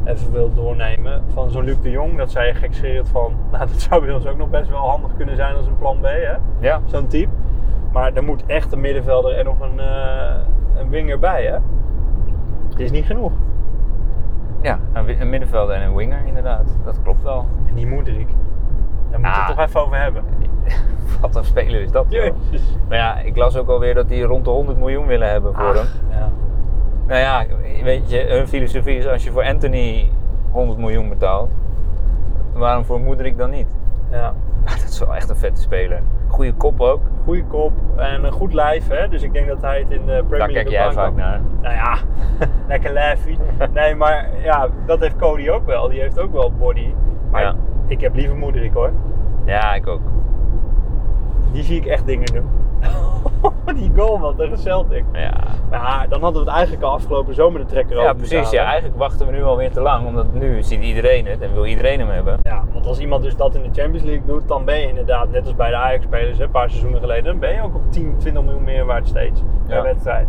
even 0.05 0.33
wil 0.33 0.55
doornemen. 0.55 1.23
Van 1.33 1.51
zo'n 1.51 1.65
Luc 1.65 1.81
de 1.83 1.91
Jong, 1.91 2.17
dat 2.19 2.31
zei 2.31 2.47
je 2.47 2.55
gekscherend 2.55 3.09
van, 3.09 3.33
nou 3.53 3.67
dat 3.67 3.81
zou 3.81 4.05
bij 4.05 4.15
ons 4.15 4.27
ook 4.27 4.37
nog 4.37 4.51
best 4.51 4.69
wel 4.71 4.89
handig 4.89 5.11
kunnen 5.17 5.37
zijn 5.37 5.57
als 5.57 5.67
een 5.67 5.79
plan 5.79 5.99
B, 6.01 6.05
hè? 6.05 6.35
Ja. 6.61 6.81
zo'n 6.85 7.07
type. 7.07 7.33
Maar 7.93 8.13
er 8.13 8.25
moet 8.25 8.47
echt 8.47 8.73
een 8.73 8.81
middenvelder 8.81 9.37
en 9.39 9.45
nog 9.45 9.61
een, 9.61 9.81
eh, 9.81 10.35
een 10.77 10.89
winger 10.89 11.19
bij, 11.19 11.45
hè? 11.45 11.57
Het 12.69 12.81
is 12.81 12.91
niet 12.91 13.05
genoeg. 13.07 13.33
Ja, 14.63 14.79
een, 14.93 15.21
een 15.21 15.31
middenvelder 15.31 15.75
en 15.77 15.83
een 15.83 15.95
winger 15.95 16.19
inderdaad. 16.27 16.77
Dat 16.85 17.03
klopt 17.03 17.23
wel. 17.23 17.47
En 17.69 17.75
die 17.75 17.87
Moedrik, 17.87 18.27
daar 19.11 19.21
moeten 19.21 19.21
we 19.21 19.27
Ah. 19.29 19.47
het 19.47 19.57
toch 19.57 19.67
even 19.67 19.81
over 19.81 19.97
hebben. 20.01 20.25
Wat 21.21 21.37
een 21.37 21.45
speler 21.45 21.81
is 21.81 21.91
dat, 21.91 22.07
joh. 22.09 22.25
Jezus. 22.51 22.77
Maar 22.89 22.99
ja, 22.99 23.19
ik 23.19 23.37
las 23.37 23.57
ook 23.57 23.69
alweer 23.69 23.95
dat 23.95 24.09
die 24.09 24.23
rond 24.23 24.45
de 24.45 24.51
100 24.51 24.79
miljoen 24.79 25.07
willen 25.07 25.31
hebben 25.31 25.55
voor 25.55 25.65
Ach, 25.65 25.75
hem. 25.75 25.87
Ja. 26.11 26.29
Nou 27.07 27.21
ja, 27.21 27.45
weet 27.83 28.11
je, 28.11 28.27
hun 28.29 28.49
filosofie 28.49 28.97
is 28.99 29.07
als 29.07 29.25
je 29.25 29.31
voor 29.31 29.45
Anthony 29.45 30.11
100 30.51 30.79
miljoen 30.79 31.09
betaalt, 31.09 31.51
waarom 32.53 32.85
voor 32.85 33.01
Moederik 33.01 33.39
dan 33.39 33.51
niet? 33.51 33.77
ja. 34.11 34.35
Dat 34.65 34.89
is 34.89 34.99
wel 34.99 35.15
echt 35.15 35.29
een 35.29 35.37
vette 35.37 35.61
speler. 35.61 36.01
Goede 36.29 36.53
kop 36.53 36.81
ook. 36.81 37.01
Goeie 37.25 37.45
kop 37.45 37.73
en 37.97 38.25
een 38.25 38.33
goed 38.33 38.53
lijf, 38.53 38.89
hè? 38.89 39.09
Dus 39.09 39.23
ik 39.23 39.33
denk 39.33 39.49
dat 39.49 39.61
hij 39.61 39.79
het 39.79 39.91
in 39.91 40.07
de 40.07 40.25
Premier 40.29 40.39
Daar 40.39 40.39
League 40.51 40.55
kijk 40.55 40.67
ook 40.67 40.73
jij 40.73 40.93
vaak 40.93 41.05
kan. 41.05 41.15
naar. 41.17 41.41
Nou 41.63 41.75
ja, 41.75 41.97
lekker 42.69 42.93
lijfie. 42.93 43.39
Nee, 43.73 43.95
maar 43.95 44.29
ja, 44.43 44.69
dat 44.87 45.01
heeft 45.01 45.17
Cody 45.17 45.49
ook 45.49 45.67
wel. 45.67 45.89
Die 45.89 46.01
heeft 46.01 46.19
ook 46.21 46.33
wel 46.33 46.53
body. 46.59 46.95
Maar 47.31 47.43
Ja. 47.43 47.55
ik 47.87 48.01
heb 48.01 48.15
liever 48.15 48.37
Moederik 48.37 48.73
hoor. 48.75 48.91
Ja, 49.45 49.75
ik 49.75 49.87
ook. 49.87 50.01
Die 51.53 51.63
zie 51.63 51.77
ik 51.77 51.87
echt 51.87 52.07
dingen 52.07 52.33
doen. 52.33 52.49
die 53.75 53.91
goal 53.97 54.19
man 54.19 54.37
tegen 54.37 54.59
Celtic. 54.59 55.05
Ja, 55.13 55.33
Ja, 55.71 56.07
dan 56.07 56.21
hadden 56.23 56.43
we 56.45 56.49
het 56.49 56.57
eigenlijk 56.57 56.87
al 56.87 56.93
afgelopen 56.93 57.35
zomer 57.35 57.61
de 57.61 57.67
trekker 57.67 57.97
over 57.97 58.09
ja 58.09 58.15
precies. 58.15 58.51
Ja, 58.51 58.65
eigenlijk 58.65 58.97
wachten 58.99 59.27
we 59.27 59.33
nu 59.33 59.43
alweer 59.45 59.71
te 59.73 59.81
lang, 59.81 60.07
omdat 60.07 60.33
nu 60.33 60.63
ziet 60.63 60.83
iedereen 60.83 61.27
het 61.27 61.41
en 61.41 61.53
wil 61.53 61.67
iedereen 61.67 61.99
hem 61.99 62.09
hebben. 62.09 62.39
Ja, 62.43 62.65
want 62.73 62.87
als 62.87 62.99
iemand 62.99 63.23
dus 63.23 63.37
dat 63.37 63.55
in 63.55 63.63
de 63.63 63.81
Champions 63.81 64.03
League 64.07 64.27
doet, 64.27 64.49
dan 64.49 64.65
ben 64.65 64.81
je 64.81 64.89
inderdaad, 64.89 65.31
net 65.31 65.45
als 65.45 65.55
bij 65.57 65.71
de 65.71 65.77
Ajax-spelers 65.77 66.39
hè, 66.39 66.45
een 66.45 66.51
paar 66.51 66.69
seizoenen 66.71 67.01
geleden, 67.01 67.25
dan 67.25 67.39
ben 67.39 67.55
je 67.55 67.63
ook 67.63 67.75
op 67.75 67.83
10, 67.93 68.15
20 68.19 68.43
miljoen 68.43 68.65
meer 68.65 68.85
waard 68.85 69.07
steeds 69.09 69.43
per 69.67 69.77
Ja. 69.77 69.83
wedstrijd. 69.83 70.29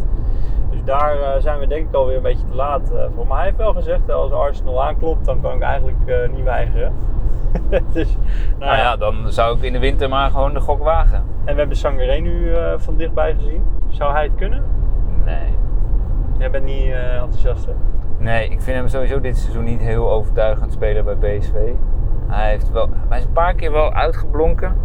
Dus 0.70 0.84
daar 0.84 1.20
eh, 1.20 1.42
zijn 1.42 1.60
we 1.60 1.68
denk 1.68 1.88
ik 1.90 1.96
alweer 1.96 2.16
een 2.16 2.22
beetje 2.22 2.46
te 2.50 2.56
laat 2.56 2.92
eh, 2.92 3.04
voor. 3.16 3.28
Maar 3.28 3.38
hij 3.38 3.46
heeft 3.46 3.58
wel 3.58 3.74
gezegd, 3.74 4.12
als 4.12 4.32
Arsenal 4.32 4.84
aanklopt, 4.84 5.26
dan 5.26 5.42
kan 5.42 5.54
ik 5.56 5.62
eigenlijk 5.62 5.98
eh, 6.06 6.16
niet 6.36 6.44
weigeren. 6.44 6.94
dus, 7.94 8.18
nou, 8.60 8.60
Nou 8.60 8.78
ja, 8.78 8.96
dan 8.96 9.32
zou 9.32 9.58
ik 9.58 9.64
in 9.64 9.74
de 9.74 9.80
winter 9.80 10.10
maar 10.10 10.32
gewoon 10.32 10.54
de 10.54 10.60
gok 10.60 10.84
wagen. 10.84 11.24
En 11.46 11.54
we 11.54 11.60
hebben 11.60 11.78
Sangaré 11.78 12.16
nu 12.20 12.54
eh, 12.54 12.74
van 12.78 12.98
dichtbij 12.98 13.34
gezien. 13.34 13.64
Zou 13.88 14.14
hij 14.14 14.24
het 14.24 14.36
kunnen? 14.36 14.64
Nee. 15.26 15.54
Jij 16.38 16.52
bent 16.52 16.66
niet 16.66 16.86
eh, 16.86 17.14
enthousiast, 17.14 17.66
hè? 17.66 17.72
Nee, 18.18 18.50
ik 18.50 18.62
vind 18.62 18.78
hem 18.78 18.88
sowieso 18.88 19.22
dit 19.22 19.38
seizoen 19.38 19.64
niet 19.64 19.80
heel 19.80 20.12
overtuigend 20.12 20.72
spelen 20.72 21.06
bij 21.06 21.38
PSV. 21.38 21.54
Hij, 22.28 22.50
heeft 22.50 22.72
wel, 22.72 22.90
hij 23.10 23.18
is 23.18 23.24
een 23.24 23.32
paar 23.32 23.54
keer 23.54 23.72
wel 23.72 23.94
uitgeblonken. 23.94 24.78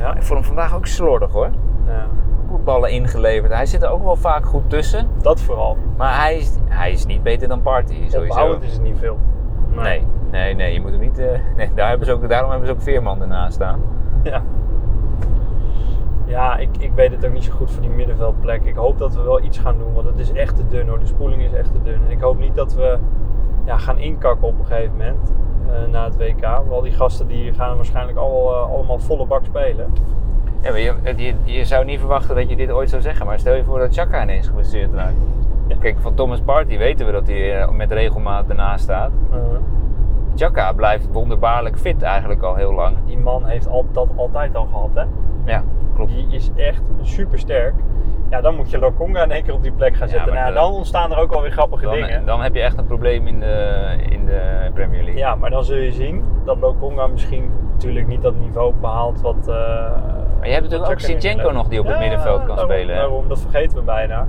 Ja. 0.00 0.14
Ik 0.14 0.22
vond 0.22 0.38
hem 0.38 0.48
vandaag 0.48 0.74
ook 0.74 0.86
slordig 0.86 1.32
hoor. 1.32 1.50
ja. 1.86 2.06
Goed 2.48 2.64
ballen 2.64 2.90
ingeleverd. 2.90 3.52
Hij 3.52 3.66
zit 3.66 3.82
er 3.82 3.88
ook 3.88 4.02
wel 4.02 4.16
vaak 4.16 4.46
goed 4.46 4.70
tussen. 4.70 5.08
Dat 5.22 5.40
vooral. 5.40 5.76
Maar 5.96 6.20
hij 6.20 6.36
is, 6.36 6.58
hij 6.68 6.90
is 6.92 7.06
niet 7.06 7.22
beter 7.22 7.48
dan 7.48 7.62
Party 7.62 7.94
sowieso. 7.94 8.18
Opbouwend 8.18 8.62
is 8.62 8.72
het 8.72 8.82
niet 8.82 8.98
veel. 8.98 9.18
Nee, 9.82 10.06
nee, 10.30 10.54
nee. 10.54 10.72
Je 10.72 10.80
moet 10.80 10.90
hem 10.90 11.00
niet... 11.00 11.18
eh, 11.18 11.38
nee, 11.56 11.70
daar 11.74 11.88
hebben 11.88 12.06
ze 12.06 12.12
ook, 12.12 12.28
daarom 12.28 12.50
hebben 12.50 12.68
ze 12.68 12.74
ook 12.74 12.82
Veerman 12.82 13.20
ernaast 13.20 13.54
staan. 13.54 13.80
Ja. 14.22 14.42
Ja, 16.26 16.56
ik, 16.56 16.68
ik 16.78 16.92
weet 16.94 17.10
het 17.10 17.26
ook 17.26 17.32
niet 17.32 17.44
zo 17.44 17.52
goed 17.52 17.70
voor 17.70 17.80
die 17.82 17.90
middenveldplek. 17.90 18.64
Ik 18.64 18.76
hoop 18.76 18.98
dat 18.98 19.14
we 19.14 19.22
wel 19.22 19.42
iets 19.42 19.58
gaan 19.58 19.78
doen, 19.78 19.92
want 19.94 20.06
het 20.06 20.18
is 20.18 20.32
echt 20.32 20.56
te 20.56 20.68
dun 20.68 20.88
hoor. 20.88 20.98
De 20.98 21.06
spoeling 21.06 21.42
is 21.42 21.52
echt 21.52 21.72
te 21.72 21.82
dun. 21.82 22.00
En 22.04 22.10
ik 22.10 22.20
hoop 22.20 22.38
niet 22.38 22.54
dat 22.54 22.74
we 22.74 22.98
ja, 23.64 23.76
gaan 23.78 23.98
inkakken 23.98 24.48
op 24.48 24.58
een 24.58 24.66
gegeven 24.66 24.92
moment 24.96 25.32
eh, 25.68 25.92
na 25.92 26.04
het 26.04 26.16
WK. 26.16 26.40
Want 26.40 26.70
al 26.70 26.80
die 26.82 26.92
gasten 26.92 27.26
die 27.26 27.52
gaan 27.52 27.76
waarschijnlijk 27.76 28.18
al, 28.18 28.52
eh, 28.52 28.70
allemaal 28.72 28.98
volle 28.98 29.26
bak 29.26 29.44
spelen. 29.44 29.92
Ja, 30.60 30.70
maar 30.70 30.80
je, 30.80 30.94
je, 31.16 31.34
je 31.44 31.64
zou 31.64 31.84
niet 31.84 31.98
verwachten 31.98 32.34
dat 32.34 32.48
je 32.48 32.56
dit 32.56 32.70
ooit 32.70 32.90
zou 32.90 33.02
zeggen. 33.02 33.26
Maar 33.26 33.38
stel 33.38 33.54
je 33.54 33.64
voor 33.64 33.78
dat 33.78 33.94
Chaka 33.94 34.22
ineens 34.22 34.46
geblesseerd 34.46 34.92
raakt. 34.92 35.14
Ja. 35.66 35.76
Kijk, 35.80 35.96
van 36.00 36.14
Thomas 36.14 36.40
Party 36.40 36.78
weten 36.78 37.06
we 37.06 37.12
dat 37.12 37.26
hij 37.26 37.60
eh, 37.60 37.68
met 37.70 37.92
regelmaat 37.92 38.48
ernaast 38.48 38.82
staat. 38.84 39.10
Eh, 39.32 39.38
Chaka 40.36 40.72
blijft 40.72 41.08
wonderbaarlijk 41.12 41.78
fit 41.78 42.02
eigenlijk 42.02 42.42
al 42.42 42.54
heel 42.54 42.72
lang. 42.72 42.96
die 43.06 43.18
man 43.18 43.44
heeft 43.44 43.68
al, 43.68 43.86
dat 43.92 44.08
altijd 44.16 44.56
al 44.56 44.66
gehad, 44.66 44.90
hè? 44.94 45.02
Ja, 45.52 45.62
klopt. 45.94 46.10
Die 46.10 46.26
is 46.30 46.50
echt 46.56 46.82
super 47.02 47.38
sterk. 47.38 47.74
Ja, 48.30 48.40
dan 48.40 48.54
moet 48.56 48.70
je 48.70 48.78
Lokonga 48.78 49.22
in 49.22 49.30
één 49.30 49.42
keer 49.44 49.54
op 49.54 49.62
die 49.62 49.72
plek 49.72 49.96
gaan 49.96 50.08
zetten. 50.08 50.34
nou, 50.34 50.46
ja, 50.46 50.52
dan 50.54 50.72
ontstaan 50.72 51.12
er 51.12 51.18
ook 51.18 51.32
alweer 51.32 51.50
grappige 51.50 51.88
dingen. 51.90 52.16
Dan, 52.16 52.24
dan 52.26 52.40
heb 52.42 52.54
je 52.54 52.60
echt 52.60 52.78
een 52.78 52.86
probleem 52.86 53.26
in 53.26 53.40
de, 53.40 53.86
in 54.08 54.24
de 54.26 54.70
Premier 54.74 55.02
League. 55.02 55.18
Ja, 55.20 55.34
maar 55.34 55.50
dan 55.50 55.64
zul 55.64 55.76
je 55.76 55.92
zien 55.92 56.24
dat 56.44 56.58
Lokonga 56.60 57.06
misschien 57.06 57.50
natuurlijk 57.72 58.06
niet 58.06 58.22
dat 58.22 58.34
niveau 58.34 58.74
behaalt 58.80 59.20
wat... 59.20 59.48
eh, 59.48 59.92
Maar 60.38 60.46
je 60.46 60.52
hebt 60.52 60.70
natuurlijk 60.70 61.46
ook 61.46 61.52
nog 61.52 61.68
die 61.68 61.80
op 61.80 61.86
het 61.86 61.94
Ja, 61.94 62.00
middenveld 62.00 62.38
kan 62.38 62.56
daarom, 62.56 62.64
spelen. 62.72 62.96
Daarom, 62.96 63.28
dat 63.28 63.40
vergeten 63.40 63.76
we 63.78 63.82
bijna. 63.82 64.26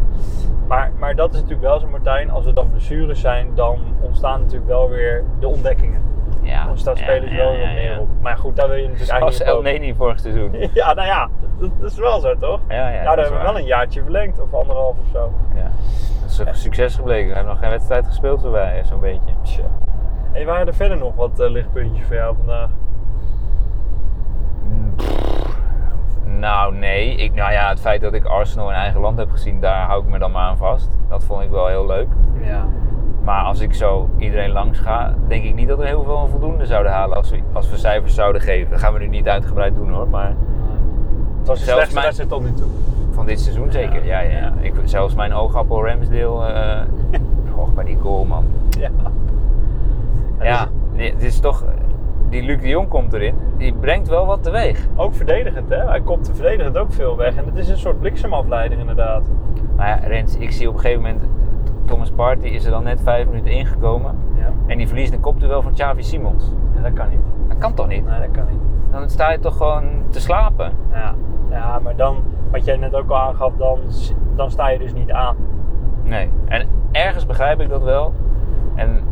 Maar, 0.68 0.92
maar 0.98 1.16
dat 1.16 1.30
is 1.30 1.36
natuurlijk 1.36 1.68
wel 1.68 1.80
zo, 1.80 1.88
Martijn. 1.88 2.30
Als 2.30 2.46
er 2.46 2.54
dan 2.54 2.70
blessures 2.72 3.20
zijn, 3.20 3.52
dan 3.56 3.80
ontstaan 4.02 4.40
natuurlijk 4.40 4.68
wel 4.68 4.90
weer 4.90 5.24
de 5.40 5.48
ontdekkingen. 5.48 6.04
Ja, 6.42 6.66
Dan 6.66 6.78
staan 6.78 6.98
spelers 6.98 7.36
wel 7.36 7.52
wat 7.52 7.62
ja. 7.62 7.72
meer 7.74 8.00
op. 8.00 8.08
Maar 8.22 8.38
goed, 8.38 8.56
daar 8.56 8.68
wil 8.68 8.78
je 8.78 8.88
natuurlijk 8.88 9.10
Zoals 9.10 9.40
eigenlijk 9.40 9.66
El 9.66 9.72
niet 9.72 9.74
op. 9.74 9.80
Neni 9.82 9.96
vorig 9.96 10.20
seizoen. 10.20 10.52
Ja, 10.74 10.94
nou 10.94 11.08
ja, 11.08 11.30
dat, 11.60 11.70
dat 11.80 11.92
is 11.92 11.98
wel 11.98 12.20
zo, 12.20 12.38
toch? 12.38 12.60
Ja, 12.68 12.90
ja, 12.90 12.96
dat 12.96 13.06
daar 13.06 13.18
hebben 13.18 13.40
we 13.40 13.46
wel 13.46 13.58
een 13.58 13.66
jaartje 13.66 14.02
verlengd, 14.02 14.40
of 14.42 14.54
anderhalf 14.54 14.98
of 15.00 15.06
zo. 15.12 15.32
Ja. 15.56 15.70
Dat 16.22 16.30
is 16.30 16.38
een 16.38 16.56
succes 16.56 16.96
gebleken. 16.96 17.28
We 17.28 17.34
hebben 17.34 17.52
nog 17.52 17.62
geen 17.62 17.72
wedstrijd 17.72 18.06
gespeeld 18.08 18.44
erbij, 18.44 18.82
zo'n 18.86 19.00
beetje. 19.00 19.34
Tja. 19.42 19.64
En 20.32 20.46
waren 20.46 20.68
er 20.68 20.74
verder 20.74 20.98
nog 20.98 21.16
wat 21.16 21.40
eh, 21.40 21.50
lichtpuntjes 21.50 22.06
voor 22.06 22.16
jou 22.16 22.36
vandaag? 22.36 22.70
Nou, 26.40 26.76
nee. 26.76 27.16
Ik, 27.16 27.34
nou 27.34 27.52
ja, 27.52 27.70
het 27.70 27.80
feit 27.80 28.02
dat 28.02 28.14
ik 28.14 28.26
Arsenal 28.26 28.70
in 28.70 28.76
eigen 28.76 29.00
land 29.02 29.18
heb 29.18 29.32
gezien, 29.32 29.60
daar 29.60 29.86
hou 29.88 30.04
ik 30.04 30.10
me 30.10 30.20
dan 30.20 30.32
maar 30.32 30.44
aan 30.44 30.58
vast. 30.58 30.90
Dat 31.10 31.24
vond 31.24 31.42
ik 31.42 31.50
wel 31.50 31.68
heel 31.68 31.86
leuk. 31.86 32.08
Ja. 32.44 32.66
Maar 33.24 33.44
als 33.44 33.60
ik 33.60 33.74
zo 33.74 34.10
iedereen 34.18 34.52
langs 34.52 34.80
ga, 34.80 35.14
denk 35.28 35.44
ik 35.44 35.56
niet 35.56 35.68
dat 35.68 35.78
we 35.78 35.86
heel 35.86 36.04
veel 36.04 36.28
voldoende 36.32 36.66
zouden 36.66 36.92
halen 36.92 37.18
als 37.18 37.30
we, 37.30 37.40
als 37.54 37.70
we 37.70 37.78
cijfers 37.78 38.14
zouden 38.16 38.42
geven. 38.42 38.72
Dat 38.72 38.80
gaan 38.80 38.94
we 38.94 39.00
nu 39.00 39.08
niet 39.08 39.28
uitgebreid 39.28 39.76
doen 39.76 39.92
hoor, 39.92 40.08
maar 40.08 40.28
Het 41.38 41.48
was 41.48 41.60
de 41.60 41.66
Zelfs 41.66 41.90
slechtste 41.90 41.94
mijn- 41.94 42.06
wedstrijd 42.06 42.30
tot 42.30 42.42
nu 42.44 42.54
toe. 42.54 42.70
van 43.12 43.26
dit 43.26 43.40
seizoen 43.42 43.72
zeker. 43.72 44.06
Ja, 44.06 44.20
ja, 44.20 44.38
ja. 44.38 44.54
Ik, 44.62 44.74
zelfs 44.84 45.16
mijn 45.16 45.34
oogappel 45.34 45.86
Ramsdale, 45.86 46.46
eh 46.46 46.82
och, 47.62 47.74
bij 47.74 47.84
die 47.86 47.98
goal 48.02 48.26
man. 48.26 48.46
Ja. 48.80 48.90
Ja, 50.40 50.68
nee, 50.94 51.12
het 51.12 51.24
is 51.24 51.40
toch, 51.40 51.64
die 52.30 52.44
Luc 52.44 52.62
de 52.62 52.68
Jong 52.68 52.88
komt 52.88 53.14
erin, 53.14 53.36
die 53.58 53.74
brengt 53.74 54.08
wel 54.08 54.26
wat 54.26 54.44
teweeg. 54.44 54.88
Ook 54.96 55.14
verdedigend, 55.14 55.70
hè? 55.70 55.86
Hij 55.88 56.02
komt 56.02 56.32
verdedigend 56.34 56.78
ook 56.78 56.94
veel 56.94 57.18
weg. 57.18 57.36
En 57.36 57.46
het 57.46 57.56
is 57.56 57.70
een 57.70 57.78
soort 57.78 58.00
bliksemafleider, 58.00 58.80
inderdaad. 58.80 59.24
Maar 59.76 59.88
ja, 59.88 60.08
Rens, 60.08 60.38
ik 60.38 60.52
zie 60.52 60.68
op 60.68 60.74
een 60.74 60.80
gegeven 60.80 61.02
moment, 61.02 61.24
Thomas 61.86 62.12
Partey 62.12 62.50
is 62.50 62.66
er 62.66 62.72
dan 62.72 62.84
net 62.84 63.02
vijf 63.02 63.28
minuten 63.28 63.52
ingekomen. 63.52 64.18
Ja. 64.38 64.52
En 64.68 64.78
die 64.78 64.88
verliest 64.88 65.14
een 65.14 65.20
kopduel 65.20 65.62
van 65.62 65.74
Xavi 65.74 66.04
Simons. 66.04 66.52
ja, 66.76 66.82
dat 66.82 66.94
kan 66.94 67.10
niet. 67.10 67.20
Dat 67.48 67.58
kan 67.58 67.74
toch 67.74 67.88
niet? 67.88 68.06
Nee, 68.06 68.20
dat 68.20 68.32
kan 68.32 68.46
niet. 68.50 68.60
Dan 68.92 69.10
sta 69.10 69.32
je 69.32 69.40
toch 69.40 69.58
gewoon 69.58 69.84
te 70.10 70.20
slapen. 70.20 70.72
Ja, 70.92 71.16
ja 71.50 71.80
maar 71.80 71.96
dan, 71.96 72.24
wat 72.52 72.66
jij 72.66 72.78
net 72.78 72.96
ook 72.96 73.10
al 73.10 73.18
aangaf, 73.18 73.54
dan, 73.58 73.80
dan 74.36 74.52
sta 74.52 74.70
je 74.70 74.80
dus 74.80 74.94
niet 74.94 75.12
aan. 75.12 75.36
Nee. 76.04 76.30
En 76.46 76.68
ergens 76.92 77.26
begrijp 77.26 77.60
ik 77.60 77.70
dat 77.70 77.84
wel. 77.84 78.14
En 78.76 79.04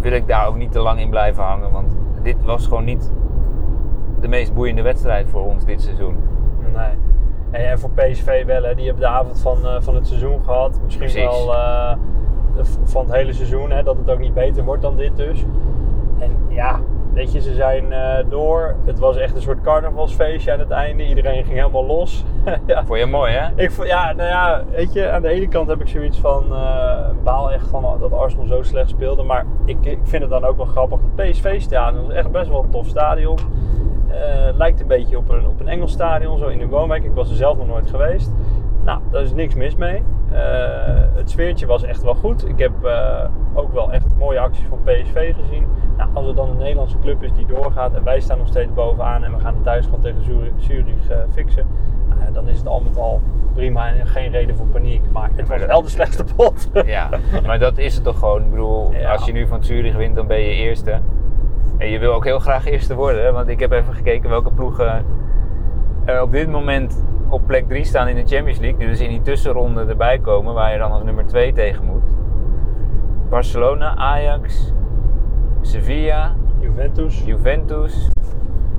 wil 0.00 0.12
ik 0.12 0.26
daar 0.26 0.46
ook 0.46 0.56
niet 0.56 0.72
te 0.72 0.80
lang 0.80 1.00
in 1.00 1.10
blijven 1.10 1.42
hangen. 1.42 1.70
Want 1.70 1.96
dit 2.24 2.44
was 2.44 2.66
gewoon 2.66 2.84
niet 2.84 3.12
de 4.20 4.28
meest 4.28 4.54
boeiende 4.54 4.82
wedstrijd 4.82 5.28
voor 5.28 5.44
ons 5.44 5.64
dit 5.64 5.82
seizoen. 5.82 6.16
Nee. 6.72 6.92
Hey, 7.50 7.70
en 7.70 7.78
voor 7.78 7.90
PSV 7.90 8.44
wel, 8.44 8.62
hè? 8.62 8.74
die 8.74 8.84
hebben 8.84 9.02
de 9.02 9.08
avond 9.08 9.40
van, 9.40 9.66
eh, 9.66 9.80
van 9.80 9.94
het 9.94 10.06
seizoen 10.06 10.44
gehad. 10.44 10.80
Misschien 10.84 11.08
Precies. 11.08 11.24
wel 11.24 11.54
eh, 11.54 11.96
van 12.84 13.04
het 13.04 13.14
hele 13.14 13.32
seizoen, 13.32 13.70
hè? 13.70 13.82
dat 13.82 13.96
het 13.96 14.10
ook 14.10 14.18
niet 14.18 14.34
beter 14.34 14.64
wordt 14.64 14.82
dan 14.82 14.96
dit 14.96 15.16
dus. 15.16 15.44
En 16.18 16.30
ja, 16.48 16.80
weet 17.14 17.32
je, 17.32 17.40
ze 17.40 17.54
zijn 17.54 17.92
eh, 17.92 18.24
door. 18.28 18.74
Het 18.84 18.98
was 18.98 19.16
echt 19.16 19.36
een 19.36 19.42
soort 19.42 19.60
carnavalsfeestje 19.60 20.52
aan 20.52 20.58
het 20.58 20.70
einde. 20.70 21.06
Iedereen 21.06 21.44
ging 21.44 21.56
helemaal 21.56 21.86
los. 21.86 22.24
ja. 22.66 22.84
Vond 22.84 22.98
je 22.98 23.06
mooi 23.06 23.32
hè? 23.32 23.62
Ik 23.62 23.70
vond, 23.70 23.88
ja, 23.88 24.12
nou 24.12 24.28
ja, 24.28 24.64
weet 24.70 24.92
je, 24.92 25.10
aan 25.10 25.22
de 25.22 25.28
ene 25.28 25.48
kant 25.48 25.68
heb 25.68 25.80
ik 25.80 25.88
zoiets 25.88 26.18
van, 26.18 26.44
eh, 26.54 27.08
baal 27.22 27.52
echt 27.52 27.66
van 27.66 27.98
dat 28.00 28.12
Arsenal 28.12 28.46
zo 28.46 28.62
slecht 28.62 28.88
speelde. 28.88 29.22
Maar 29.22 29.46
ik, 29.64 29.76
ik 29.84 29.98
vind 30.02 30.22
het 30.22 30.30
dan 30.30 30.44
ook 30.44 30.56
wel 30.56 30.66
grappig. 30.66 30.98
Het 31.00 31.30
PSV-stadion 31.30 32.10
is 32.10 32.16
echt 32.16 32.30
best 32.30 32.48
wel 32.48 32.62
een 32.62 32.70
tof 32.70 32.86
stadion. 32.86 33.38
Eh, 34.08 34.56
lijkt 34.56 34.80
een 34.80 34.86
beetje 34.86 35.18
op 35.18 35.28
een, 35.28 35.46
op 35.46 35.60
een 35.60 35.68
Engels 35.68 35.92
stadion, 35.92 36.38
zo 36.38 36.46
in 36.46 36.58
de 36.58 36.68
woonwijk. 36.68 37.04
Ik 37.04 37.14
was 37.14 37.30
er 37.30 37.36
zelf 37.36 37.56
nog 37.56 37.66
nooit 37.66 37.90
geweest. 37.90 38.32
Nou, 38.84 39.00
daar 39.10 39.22
is 39.22 39.32
niks 39.32 39.54
mis 39.54 39.76
mee. 39.76 40.02
Eh, 40.34 40.40
het 41.14 41.30
sfeertje 41.30 41.66
was 41.66 41.82
echt 41.82 42.02
wel 42.02 42.14
goed. 42.14 42.48
Ik 42.48 42.58
heb 42.58 42.84
eh, 42.84 43.24
ook 43.54 43.72
wel 43.72 43.92
echt 43.92 44.16
mooie 44.18 44.38
acties 44.40 44.66
van 44.68 44.78
PSV 44.84 45.34
gezien. 45.34 45.66
Nou, 45.96 46.10
als 46.12 46.26
er 46.26 46.34
dan 46.34 46.48
een 46.50 46.56
Nederlandse 46.56 46.98
club 46.98 47.22
is 47.22 47.32
die 47.32 47.46
doorgaat 47.46 47.94
en 47.94 48.04
wij 48.04 48.20
staan 48.20 48.38
nog 48.38 48.46
steeds 48.46 48.72
bovenaan 48.74 49.24
en 49.24 49.32
we 49.34 49.40
gaan 49.40 49.54
het 49.54 49.64
thuis 49.64 49.84
gewoon 49.84 50.00
tegen 50.00 50.22
Zurich, 50.24 50.52
Zurich 50.56 51.08
eh, 51.08 51.16
fixen, 51.32 51.66
nou 52.08 52.32
dan 52.32 52.48
is 52.48 52.58
het 52.58 52.66
al 52.66 52.80
met 52.80 52.96
al 52.98 53.20
prima 53.54 53.88
en 53.88 54.06
geen 54.06 54.30
reden 54.30 54.56
voor 54.56 54.66
paniek. 54.66 55.02
Maar 55.12 55.30
het 55.34 55.48
was 55.48 55.64
wel 55.66 55.82
de 55.82 55.88
slechtste 55.88 56.24
pot. 56.36 56.70
Ja, 56.86 57.08
maar 57.46 57.58
dat 57.58 57.78
is 57.78 57.94
het 57.94 58.04
toch 58.04 58.18
gewoon. 58.18 58.42
Ik 58.44 58.50
bedoel, 58.50 58.92
Ja. 58.92 59.12
als 59.12 59.24
je 59.24 59.32
nu 59.32 59.46
van 59.46 59.64
Zurich 59.64 59.96
wint, 59.96 60.16
dan 60.16 60.26
ben 60.26 60.40
je 60.40 60.54
eerste. 60.54 60.98
En 61.78 61.88
je 61.90 61.98
wil 61.98 62.12
ook 62.12 62.24
heel 62.24 62.38
graag 62.38 62.66
eerste 62.66 62.94
worden. 62.94 63.24
hè, 63.24 63.32
Want 63.32 63.48
ik 63.48 63.60
heb 63.60 63.72
even 63.72 63.94
gekeken 63.94 64.30
welke 64.30 64.50
ploegen 64.50 65.04
er 66.04 66.22
op 66.22 66.32
dit 66.32 66.48
moment 66.50 67.04
op 67.28 67.46
plek 67.46 67.68
3 67.68 67.84
staan 67.84 68.08
in 68.08 68.16
de 68.16 68.34
Champions 68.34 68.58
League. 68.58 68.86
Dus 68.86 69.00
in 69.00 69.08
die 69.08 69.22
tussenronde 69.22 69.84
erbij 69.84 70.18
komen, 70.18 70.54
waar 70.54 70.72
je 70.72 70.78
dan 70.78 70.92
als 70.92 71.02
nummer 71.02 71.26
2 71.26 71.52
tegen 71.52 71.84
moet. 71.84 72.14
Barcelona, 73.28 73.96
Ajax, 73.96 74.72
Sevilla, 75.60 76.34
Juventus, 76.60 77.24
Juventus, 77.24 78.10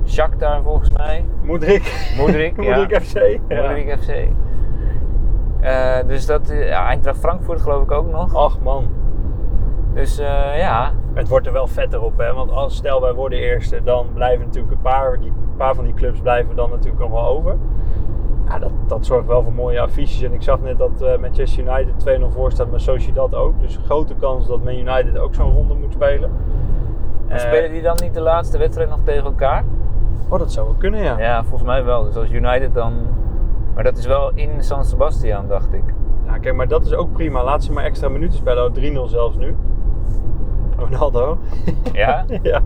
Shakhtar 0.06 0.62
volgens 0.62 0.90
mij. 0.90 1.24
Moedrik, 1.42 2.12
Moedrik, 2.18 2.56
ja. 2.62 2.76
Moedrik 2.76 3.02
FC. 3.02 3.18
Ja. 3.48 3.60
Moedrik 3.60 3.98
FC. 3.98 4.10
Eh, 5.60 5.96
dus 6.06 6.26
dat, 6.26 6.48
eh, 6.48 6.68
ja, 6.68 6.86
Eintracht 6.86 7.18
Frankfurt 7.18 7.60
geloof 7.60 7.82
ik 7.82 7.90
ook 7.90 8.10
nog. 8.10 8.34
Ach 8.34 8.60
man, 8.60 8.88
Dus 9.94 10.18
eh, 10.18 10.58
ja, 10.58 10.92
het 11.14 11.28
wordt 11.28 11.46
er 11.46 11.52
wel 11.52 11.66
vetter 11.66 12.02
op 12.02 12.18
hè. 12.18 12.32
Want 12.32 12.50
als 12.50 12.76
stel 12.76 13.00
wij 13.00 13.12
worden 13.12 13.38
eerste, 13.38 13.82
dan 13.84 14.06
blijven 14.14 14.46
natuurlijk 14.46 14.72
een 14.72 14.80
paar, 14.80 15.18
die, 15.18 15.28
een 15.28 15.56
paar 15.56 15.74
van 15.74 15.84
die 15.84 15.94
clubs 15.94 16.20
blijven 16.20 16.56
dan 16.56 16.70
natuurlijk 16.70 16.98
nog 16.98 17.10
wel 17.10 17.26
over. 17.26 17.56
Ja, 18.48 18.58
dat, 18.58 18.70
dat 18.86 19.06
zorgt 19.06 19.26
wel 19.26 19.42
voor 19.42 19.52
mooie 19.52 19.80
affiches. 19.80 20.22
En 20.22 20.32
ik 20.32 20.42
zag 20.42 20.60
net 20.60 20.78
dat 20.78 21.02
eh, 21.02 21.18
Manchester 21.18 21.62
United 21.64 22.20
2-0 22.20 22.26
voor 22.32 22.52
staat, 22.52 22.70
maar 22.70 22.80
Sociedad 22.80 23.34
ook. 23.34 23.60
Dus 23.60 23.78
grote 23.84 24.14
kans 24.14 24.46
dat 24.46 24.64
Man 24.64 24.74
United 24.74 25.18
ook 25.18 25.34
zo'n 25.34 25.52
ronde 25.52 25.74
moet 25.74 25.92
spelen. 25.92 26.30
Maar 27.28 27.36
Eh, 27.36 27.42
spelen 27.42 27.70
die 27.70 27.82
dan 27.82 27.96
niet 28.02 28.14
de 28.14 28.20
laatste 28.20 28.58
wedstrijd 28.58 28.88
nog 28.90 29.00
tegen 29.04 29.24
elkaar? 29.24 29.64
Oh, 30.28 30.38
dat 30.38 30.52
zou 30.52 30.66
wel 30.66 30.76
kunnen, 30.78 31.02
ja. 31.02 31.18
Ja, 31.18 31.42
volgens 31.42 31.62
mij 31.62 31.84
wel. 31.84 32.04
Dus 32.04 32.16
als 32.16 32.30
United 32.30 32.74
dan 32.74 32.92
Maar 33.74 33.84
dat 33.84 33.96
is 33.96 34.06
wel 34.06 34.30
in 34.34 34.50
San 34.62 34.84
Sebastian, 34.84 35.48
dacht 35.48 35.72
ik. 35.72 35.82
Ja, 36.26 36.38
kijk, 36.38 36.54
maar 36.54 36.68
dat 36.68 36.86
is 36.86 36.94
ook 36.94 37.12
prima. 37.12 37.44
Laat 37.44 37.64
ze 37.64 37.72
maar 37.72 37.84
extra 37.84 38.08
minuten 38.08 38.38
spelen. 38.38 38.72
3-0 38.72 39.08
zelfs 39.08 39.36
nu. 39.36 39.56
Ronaldo. 40.78 41.38
Ja? 41.92 42.24
ja. 42.42 42.60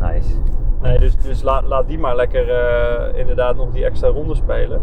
Nice. 0.00 0.34
Nee, 0.82 0.98
dus, 0.98 1.16
dus 1.16 1.42
laat, 1.42 1.64
laat 1.64 1.86
die 1.86 1.98
maar 1.98 2.16
lekker 2.16 2.50
eh, 2.50 3.18
inderdaad 3.18 3.56
nog 3.56 3.70
die 3.70 3.84
extra 3.84 4.08
ronde 4.08 4.34
spelen. 4.34 4.80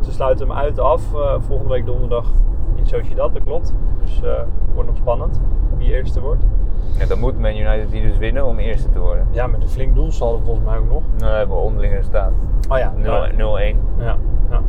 Ze 0.00 0.12
sluiten 0.12 0.48
hem 0.48 0.56
uit 0.56 0.78
af 0.78 1.14
eh, 1.14 1.34
volgende 1.38 1.72
week 1.72 1.86
donderdag 1.86 2.26
in 2.74 2.86
Sociedad, 2.86 3.32
dat 3.32 3.44
klopt. 3.44 3.74
Dus 4.00 4.22
eh 4.22 4.42
wordt 4.74 4.88
nog 4.88 4.98
spannend 4.98 5.40
wie 5.76 5.92
eerste 5.92 6.20
wordt. 6.20 6.42
Ja, 6.98 7.06
dan 7.06 7.18
moet 7.18 7.38
Man 7.38 7.56
United 7.56 7.90
die 7.90 8.02
dus 8.02 8.18
winnen 8.18 8.44
om 8.44 8.58
eerste 8.58 8.88
te 8.88 8.98
worden. 8.98 9.26
Ja, 9.30 9.46
met 9.46 9.62
een 9.62 9.68
flink 9.68 9.94
doelsaldo 9.94 10.40
volgens 10.44 10.66
mij 10.66 10.78
ook 10.78 10.88
nog. 10.88 11.02
Nou, 11.16 11.32
hebben 11.32 11.56
we 11.56 11.62
onderling 11.62 11.92
resultaat. 11.92 12.32
0-1. 12.32 12.70
Oh 12.70 12.78
ja, 12.78 12.92
Ja, 13.98 14.16
ja. 14.50 14.60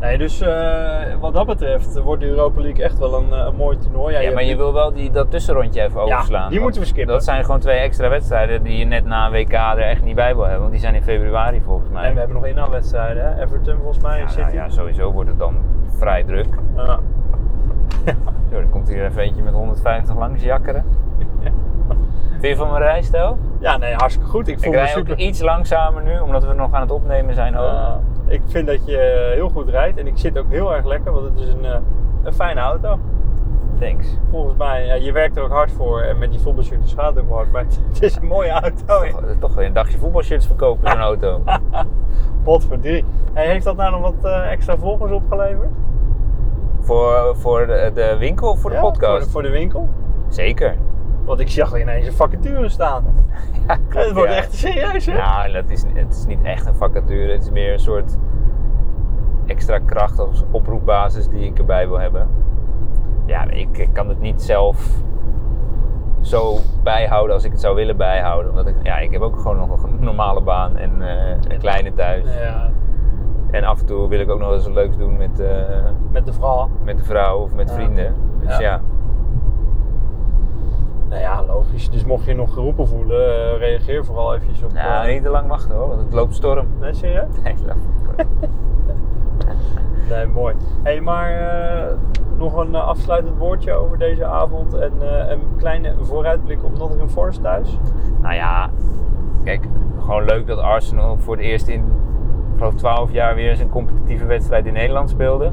Nee, 0.00 0.18
dus 0.18 0.40
eh, 0.40 1.14
wat 1.20 1.34
dat 1.34 1.46
betreft 1.46 2.00
wordt 2.00 2.22
de 2.22 2.28
Europa 2.28 2.60
League 2.60 2.84
echt 2.84 2.98
wel 2.98 3.14
een, 3.14 3.32
eh, 3.32 3.46
een 3.46 3.56
mooi 3.56 3.78
toernooi. 3.78 4.18
Ja, 4.18 4.32
maar 4.32 4.44
je 4.44 4.56
wil 4.56 4.72
wel 4.72 4.92
die, 4.92 5.10
dat 5.10 5.30
tussenrondje 5.30 5.82
even 5.82 6.00
overslaan. 6.00 6.50
die 6.50 6.60
moeten 6.60 6.80
we 6.80 6.86
skippen. 6.86 7.14
Dat 7.14 7.24
zijn 7.24 7.44
gewoon 7.44 7.60
twee 7.60 7.78
extra 7.78 8.08
wedstrijden 8.08 8.62
die 8.62 8.78
je 8.78 8.84
net 8.84 9.04
na 9.04 9.26
een 9.26 9.32
WK 9.32 9.52
er 9.52 9.78
echt 9.78 10.02
niet 10.02 10.14
bij 10.14 10.34
wil 10.34 10.42
hebben. 10.42 10.60
Want 10.60 10.72
die 10.72 10.80
zijn 10.80 10.94
in 10.94 11.02
februari 11.02 11.60
volgens 11.60 11.90
mij. 11.90 12.04
En 12.04 12.12
we 12.12 12.18
hebben 12.18 12.36
nog 12.36 12.46
één 12.46 12.70
wedstrijden, 12.70 13.24
hè? 13.24 13.42
Everton 13.42 13.76
volgens 13.76 14.00
mij 14.00 14.18
ja, 14.18 14.28
City. 14.28 14.40
nou 14.40 14.54
ja, 14.54 14.68
sowieso 14.68 15.12
wordt 15.12 15.28
het 15.28 15.38
dan 15.38 15.56
vrij 15.98 16.24
druk. 16.24 16.48
Ja. 16.76 16.98
Zo, 18.50 18.60
dan 18.60 18.70
komt 18.70 18.88
hier 18.88 19.04
even 19.04 19.22
eentje 19.22 19.42
met 19.42 19.54
150 19.54 20.16
langs 20.16 20.42
jakkeren. 20.42 20.84
Vind 22.40 22.46
je 22.46 22.56
van 22.56 22.68
mijn 22.68 22.82
rijstijl? 22.82 23.38
ja, 23.58 23.76
nee, 23.76 23.94
hartstikke 23.94 24.28
goed. 24.28 24.48
Ik 24.48 24.56
Ik 24.56 24.62
vond 24.62 24.74
het 24.74 24.84
rij 24.84 24.96
ook 24.96 25.18
iets 25.18 25.40
langzamer 25.40 26.02
nu, 26.02 26.18
omdat 26.18 26.44
we 26.44 26.52
nog 26.52 26.72
aan 26.72 26.80
het 26.80 26.90
opnemen 26.90 27.34
zijn. 27.34 27.56
ook. 27.56 27.72
Uh, 27.72 27.94
ik 28.26 28.40
vind 28.46 28.66
dat 28.66 28.86
je 28.86 29.30
heel 29.34 29.48
goed 29.48 29.68
rijdt 29.68 29.98
en 29.98 30.06
ik 30.06 30.18
zit 30.18 30.38
ook 30.38 30.50
heel 30.50 30.74
erg 30.74 30.84
lekker, 30.84 31.12
want 31.12 31.24
het 31.24 31.38
is 31.38 31.48
een, 31.48 31.64
eh, 31.64 31.78
een 32.24 32.34
fijne 32.34 32.60
auto. 32.60 32.98
Thanks. 33.80 34.18
Volgens 34.30 34.56
mij, 34.56 34.86
ja, 34.86 34.94
je 34.94 35.12
werkt 35.12 35.36
er 35.36 35.42
ook 35.42 35.50
hard 35.50 35.72
voor 35.72 36.00
en 36.00 36.18
met 36.18 36.30
die 36.30 36.40
voetbalshirts 36.40 36.94
gaat 36.94 37.14
het 37.14 37.24
ook 37.24 37.30
hard, 37.30 37.52
maar 37.52 37.62
het, 37.62 37.80
het 37.88 38.02
is 38.02 38.16
een 38.16 38.26
mooie 38.26 38.50
auto. 38.50 38.84
Toch, 38.86 39.20
toch 39.38 39.56
een 39.56 39.72
dagje 39.72 39.98
voetbalshirts 39.98 40.46
verkopen 40.46 40.90
zo'n 40.90 41.00
auto. 41.00 41.42
Pot 42.44 42.64
voor 42.64 42.78
drie. 42.78 43.04
Hey, 43.32 43.46
heeft 43.46 43.64
dat 43.64 43.76
nou 43.76 43.90
nog 43.90 44.00
wat 44.00 44.32
eh, 44.32 44.50
extra 44.50 44.76
volgers 44.76 45.12
opgeleverd? 45.12 45.70
voor, 46.86 47.36
voor 47.36 47.66
de, 47.66 47.90
de 47.94 48.16
winkel 48.18 48.50
of 48.50 48.60
voor 48.60 48.70
de 48.70 48.78
podcast? 48.78 49.10
Voor 49.10 49.20
de, 49.20 49.30
voor 49.30 49.42
de 49.42 49.50
winkel? 49.50 49.88
Zeker. 50.28 50.76
Want 51.26 51.40
ik 51.40 51.48
zag 51.48 51.72
er 51.72 51.80
ineens 51.80 52.06
een 52.06 52.12
vacature 52.12 52.68
staan. 52.68 53.04
Ja, 53.66 53.78
het 53.88 54.12
wordt 54.12 54.30
ja. 54.30 54.36
echt 54.36 54.54
serieus, 54.54 55.06
hè? 55.06 55.16
Nou, 55.16 55.52
dat 55.52 55.70
is, 55.70 55.84
het 55.94 56.14
is 56.14 56.26
niet 56.26 56.42
echt 56.42 56.66
een 56.66 56.74
vacature. 56.74 57.32
Het 57.32 57.42
is 57.42 57.50
meer 57.50 57.72
een 57.72 57.78
soort 57.78 58.16
extra 59.46 59.78
kracht 59.78 60.18
als 60.18 60.44
oproepbasis 60.50 61.28
die 61.28 61.44
ik 61.44 61.58
erbij 61.58 61.88
wil 61.88 61.98
hebben. 61.98 62.28
Ja, 63.26 63.50
ik, 63.50 63.78
ik 63.78 63.92
kan 63.92 64.08
het 64.08 64.20
niet 64.20 64.42
zelf 64.42 64.88
zo 66.20 66.56
bijhouden 66.82 67.34
als 67.34 67.44
ik 67.44 67.50
het 67.52 67.60
zou 67.60 67.74
willen 67.74 67.96
bijhouden. 67.96 68.50
Omdat 68.50 68.66
ik, 68.66 68.74
ja, 68.82 68.98
ik 68.98 69.10
heb 69.12 69.20
ook 69.20 69.38
gewoon 69.40 69.56
nog 69.56 69.82
een 69.82 69.96
normale 70.10 70.40
baan 70.40 70.76
en 70.76 71.02
eh, 71.02 71.36
een 71.48 71.58
kleine 71.58 71.92
thuis. 71.92 72.24
Ja, 72.38 72.70
En 73.50 73.64
af 73.64 73.80
en 73.80 73.86
toe 73.86 74.08
wil 74.08 74.20
ik 74.20 74.30
ook 74.30 74.38
nog 74.40 74.52
eens 74.52 74.64
wat 74.64 74.74
leuks 74.74 74.96
doen 74.96 75.16
met, 75.16 75.40
eh, 75.40 75.50
met 76.12 76.26
de 76.26 76.32
vrouw. 76.32 76.68
met 76.84 76.98
de 76.98 77.04
vrouw 77.04 77.38
of 77.38 77.54
met 77.54 77.68
Ja. 77.68 77.74
vrienden. 77.74 78.14
Dus 78.40 78.58
Ja. 78.58 78.80
Ja. 81.20 81.34
Nou 81.34 81.46
ja, 81.46 81.52
logisch. 81.54 81.90
Dus 81.90 82.04
mocht 82.04 82.24
je 82.24 82.34
nog 82.34 82.52
geroepen 82.52 82.88
voelen, 82.88 83.52
eh, 83.52 83.58
reageer 83.58 84.04
vooral 84.04 84.34
eventjes 84.34 84.62
op... 84.62 84.72
Nou, 84.72 85.06
eh, 85.06 85.12
niet 85.12 85.22
te 85.22 85.28
lang 85.28 85.48
wachten 85.48 85.74
hoor, 85.74 85.88
want 85.88 86.00
het 86.00 86.12
loopt 86.12 86.34
storm. 86.34 86.66
Nee, 86.80 86.94
serieus? 86.94 87.28
Nee, 87.42 87.54
het 87.54 87.66
loopt. 87.66 88.28
Nee, 90.08 90.26
mooi. 90.26 90.54
hey, 90.82 91.00
maar 91.00 91.30
eh, 91.30 91.92
nog 92.36 92.56
een 92.56 92.74
afsluitend 92.74 93.38
woordje 93.38 93.72
over 93.72 93.98
deze 93.98 94.24
avond 94.24 94.74
en 94.74 94.92
een 95.30 95.40
kleine 95.56 95.94
vooruitblik 96.00 96.64
op 96.64 96.78
Nottingham 96.78 97.08
Forest 97.08 97.42
thuis. 97.42 97.78
Nou 98.20 98.34
ja, 98.34 98.70
kijk, 99.44 99.68
gewoon 100.00 100.24
leuk 100.24 100.46
dat 100.46 100.58
Arsenal 100.58 101.18
voor 101.18 101.36
het 101.36 101.44
eerst 101.44 101.68
in, 101.68 101.80
ik 102.52 102.58
geloof 102.58 102.74
12 102.74 103.12
jaar 103.12 103.34
weer 103.34 103.50
eens 103.50 103.60
een 103.60 103.68
competitieve 103.68 104.26
wedstrijd 104.26 104.66
in 104.66 104.72
Nederland 104.72 105.10
speelde. 105.10 105.52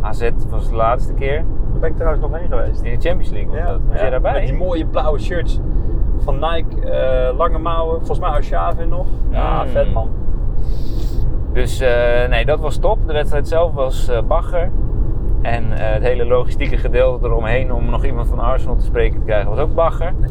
AZ 0.00 0.30
was 0.48 0.68
de 0.68 0.74
laatste 0.76 1.14
keer. 1.14 1.44
Ben 1.80 1.90
ik 1.90 1.96
trouwens 1.96 2.22
nog 2.26 2.38
heen 2.38 2.48
geweest. 2.48 2.82
In 2.82 2.98
de 2.98 3.08
Champions 3.08 3.30
League 3.30 3.50
was 3.60 3.70
dat. 3.70 3.80
Was 3.90 4.00
jij 4.00 4.10
daarbij? 4.10 4.32
Met 4.32 4.46
die 4.46 4.54
mooie 4.56 4.86
blauwe 4.86 5.18
shirts 5.20 5.60
van 6.18 6.34
Nike, 6.34 6.90
eh, 6.90 7.36
lange 7.36 7.58
mouwen, 7.58 7.96
volgens 7.98 8.18
mij 8.18 8.28
Arshavin 8.28 8.88
nog. 8.88 9.06
Ja, 9.30 9.62
Mm. 9.62 9.68
vet 9.68 9.92
man. 9.92 10.08
Dus 11.52 11.80
eh, 11.80 12.28
nee, 12.28 12.44
dat 12.44 12.60
was 12.60 12.76
top. 12.76 12.98
De 13.06 13.12
wedstrijd 13.12 13.48
zelf 13.48 13.72
was 13.72 14.08
eh 14.08 14.18
bagger. 14.22 14.70
En 15.42 15.72
eh, 15.72 15.92
het 15.92 16.02
hele 16.02 16.24
logistieke 16.26 16.76
gedeelte 16.76 17.26
eromheen 17.26 17.72
om 17.72 17.90
nog 17.90 18.04
iemand 18.04 18.28
van 18.28 18.38
Arsenal 18.38 18.76
te 18.76 18.84
spreken 18.84 19.18
te 19.18 19.24
krijgen 19.24 19.50
was 19.50 19.58
ook 19.58 19.74
bagger. 19.74 20.12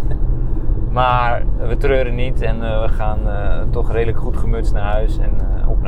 Maar 0.92 1.44
we 1.68 1.78
treuren 1.78 2.16
niet 2.16 2.42
en 2.42 2.64
eh, 2.64 2.82
we 2.82 2.88
gaan 2.88 3.20
eh, 3.30 3.62
toch 3.70 3.92
redelijk 3.92 4.18
goed 4.20 4.38
gemutst 4.38 4.74
naar 4.74 4.92
huis 4.92 5.18
en 5.18 5.32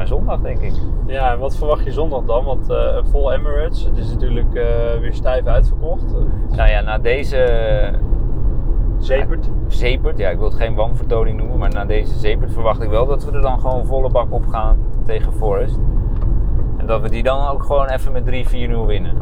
naar 0.01 0.09
zondag 0.09 0.39
denk 0.41 0.59
ik. 0.59 0.73
Ja, 1.05 1.31
en 1.31 1.39
wat 1.39 1.55
verwacht 1.55 1.83
je 1.83 1.91
zondag 1.91 2.23
dan? 2.23 2.43
Want 2.45 2.69
eh, 2.69 2.77
een 2.95 3.07
vol 3.07 3.31
Emirates, 3.33 3.83
het 3.85 3.97
is 3.97 4.09
natuurlijk 4.11 4.53
eh, 4.55 4.63
weer 4.99 5.13
stijf 5.13 5.45
uitverkocht. 5.45 6.05
Nou 6.49 6.69
ja, 6.69 6.81
na 6.81 6.97
deze 6.97 7.37
Zepert. 8.97 9.49
Zepert, 9.67 10.17
ja 10.17 10.29
ik 10.29 10.37
wil 10.37 10.47
het 10.47 10.57
geen 10.57 10.75
wanvertoning 10.75 11.37
noemen, 11.37 11.57
maar 11.59 11.69
na 11.69 11.85
deze 11.85 12.19
Zepert 12.19 12.53
verwacht 12.53 12.81
ik 12.81 12.89
wel 12.89 13.05
dat 13.05 13.25
we 13.25 13.31
er 13.31 13.41
dan 13.41 13.59
gewoon 13.59 13.85
volle 13.85 14.09
bak 14.09 14.33
op 14.33 14.47
gaan 14.47 14.77
tegen 15.05 15.33
Forest. 15.33 15.79
En 16.77 16.85
dat 16.85 17.01
we 17.01 17.09
die 17.09 17.23
dan 17.23 17.47
ook 17.47 17.63
gewoon 17.63 17.87
even 17.89 18.11
met 18.11 18.23
3-4-0 18.25 18.85
winnen. 18.85 19.13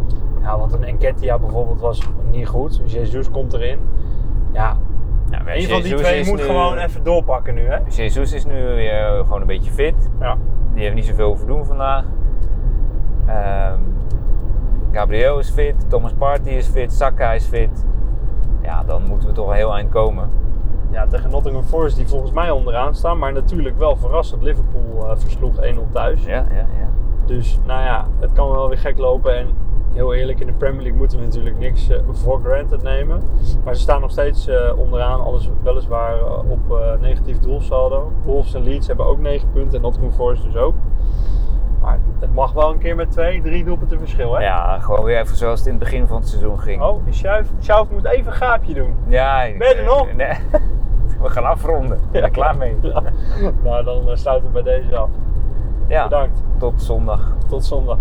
Ja, 0.41 0.57
want 0.57 0.73
een 0.73 0.83
Enketia 0.83 1.39
bijvoorbeeld 1.39 1.81
was 1.81 2.01
niet 2.31 2.47
goed. 2.47 2.81
Jesus 2.85 3.31
komt 3.31 3.53
erin. 3.53 3.79
Ja, 4.53 4.77
Ja, 5.31 5.41
een 5.55 5.67
van 5.67 5.81
die 5.81 5.95
twee 5.95 6.25
moet 6.25 6.37
nu- 6.37 6.43
gewoon 6.43 6.77
even 6.77 7.03
doorpakken 7.03 7.53
nu, 7.53 7.61
hè? 7.67 7.77
Jesus 7.89 8.33
is 8.33 8.45
nu 8.45 8.53
weer 8.53 9.21
gewoon 9.23 9.41
een 9.41 9.47
beetje 9.47 9.71
fit. 9.71 10.09
Ja. 10.19 10.37
Die 10.79 10.87
heeft 10.87 10.99
niet 10.99 11.09
zoveel 11.09 11.27
hoeven 11.27 11.47
doen 11.47 11.65
vandaag. 11.65 12.03
Ehm 13.25 13.81
Gabriel 14.91 15.39
is 15.39 15.49
fit, 15.49 15.89
Thomas 15.89 16.13
Partey 16.13 16.53
is 16.53 16.67
fit, 16.67 16.93
Saka 16.93 17.33
is 17.33 17.45
fit. 17.45 17.85
Ja, 18.61 18.83
dan 18.83 19.03
moeten 19.07 19.27
we 19.27 19.33
toch 19.33 19.45
wel 19.45 19.55
heel 19.55 19.73
eind 19.73 19.89
komen. 19.89 20.29
ja, 20.91 21.05
tegen 21.07 21.29
Nottingham 21.29 21.63
Forest 21.63 21.95
die 21.95 22.07
volgens 22.07 22.31
mij 22.31 22.49
onderaan 22.49 22.95
staan. 22.95 23.17
Maar 23.17 23.33
natuurlijk 23.33 23.77
wel 23.77 23.95
verrassend. 23.95 24.41
Liverpool 24.41 25.09
eh, 25.09 25.17
versloeg 25.17 25.55
1-0 25.55 25.91
thuis. 25.91 26.25
Ja, 26.25 26.45
ja, 26.49 26.65
ja. 26.79 26.89
Dus 27.25 27.59
nou 27.65 27.83
ja, 27.83 28.07
het 28.19 28.31
kan 28.31 28.51
wel 28.51 28.67
weer 28.69 28.77
gek 28.77 28.97
lopen. 28.97 29.37
En 29.37 29.47
heel 29.93 30.13
eerlijk, 30.13 30.39
in 30.39 30.47
de 30.47 30.53
Premier 30.53 30.81
League 30.81 30.97
moeten 30.99 31.19
we 31.19 31.25
natuurlijk 31.25 31.57
niks 31.59 31.89
eh, 31.89 31.99
voor 32.11 32.39
granted 32.43 32.81
nemen. 32.83 33.21
Maar 33.63 33.75
ze 33.75 33.81
staan 33.81 34.01
nog 34.01 34.11
steeds 34.11 34.47
eh, 34.47 34.79
onderaan. 34.79 35.21
Alles 35.21 35.49
weliswaar 35.63 36.17
eh, 36.17 36.49
op 36.49 36.59
negatief 36.99 37.39
doelsaldo. 37.39 38.11
Wolves 38.23 38.53
en 38.53 38.63
Leeds 38.63 38.87
hebben 38.87 39.05
ook 39.05 39.19
9 39.19 39.51
punten. 39.51 39.75
En 39.75 39.81
Nottingham 39.81 40.13
Forest 40.13 40.43
dus 40.43 40.55
ook. 40.55 40.75
Maar 41.81 41.99
het 42.19 42.33
mag 42.33 42.51
wel 42.51 42.71
een 42.71 42.77
keer 42.77 42.95
met 42.95 43.11
twee, 43.11 43.41
drie 43.41 43.63
doelpunten 43.63 43.99
verschil, 43.99 44.33
hè? 44.33 44.43
Ja, 44.43 44.79
gewoon 44.79 45.03
weer 45.03 45.19
even 45.19 45.35
zoals 45.35 45.59
het 45.59 45.67
in 45.67 45.73
het 45.73 45.83
begin 45.83 46.07
van 46.07 46.17
het 46.17 46.27
seizoen 46.27 46.59
ging. 46.59 46.81
Oh, 46.81 47.01
Schuif, 47.09 47.89
moet 47.91 48.05
even 48.05 48.27
een 48.31 48.37
gaapje 48.37 48.73
doen. 48.73 48.95
Ja, 49.07 49.41
Ben 49.57 49.67
je 49.67 49.73
er 49.73 49.85
nog? 49.85 50.13
Nee. 50.13 50.33
We 51.21 51.29
gaan 51.29 51.45
afronden. 51.45 51.99
Ben 52.11 52.23
er 52.23 52.29
klaar 52.29 52.57
mee. 52.57 52.75
Ja. 52.81 53.03
nou, 53.63 53.83
dan 53.83 54.17
sluiten 54.17 54.47
we 54.47 54.61
bij 54.61 54.79
deze 54.79 54.95
af. 54.97 55.09
Ja, 55.87 56.03
Bedankt. 56.03 56.43
tot 56.57 56.81
zondag. 56.81 57.35
Tot 57.47 57.65
zondag. 57.65 57.99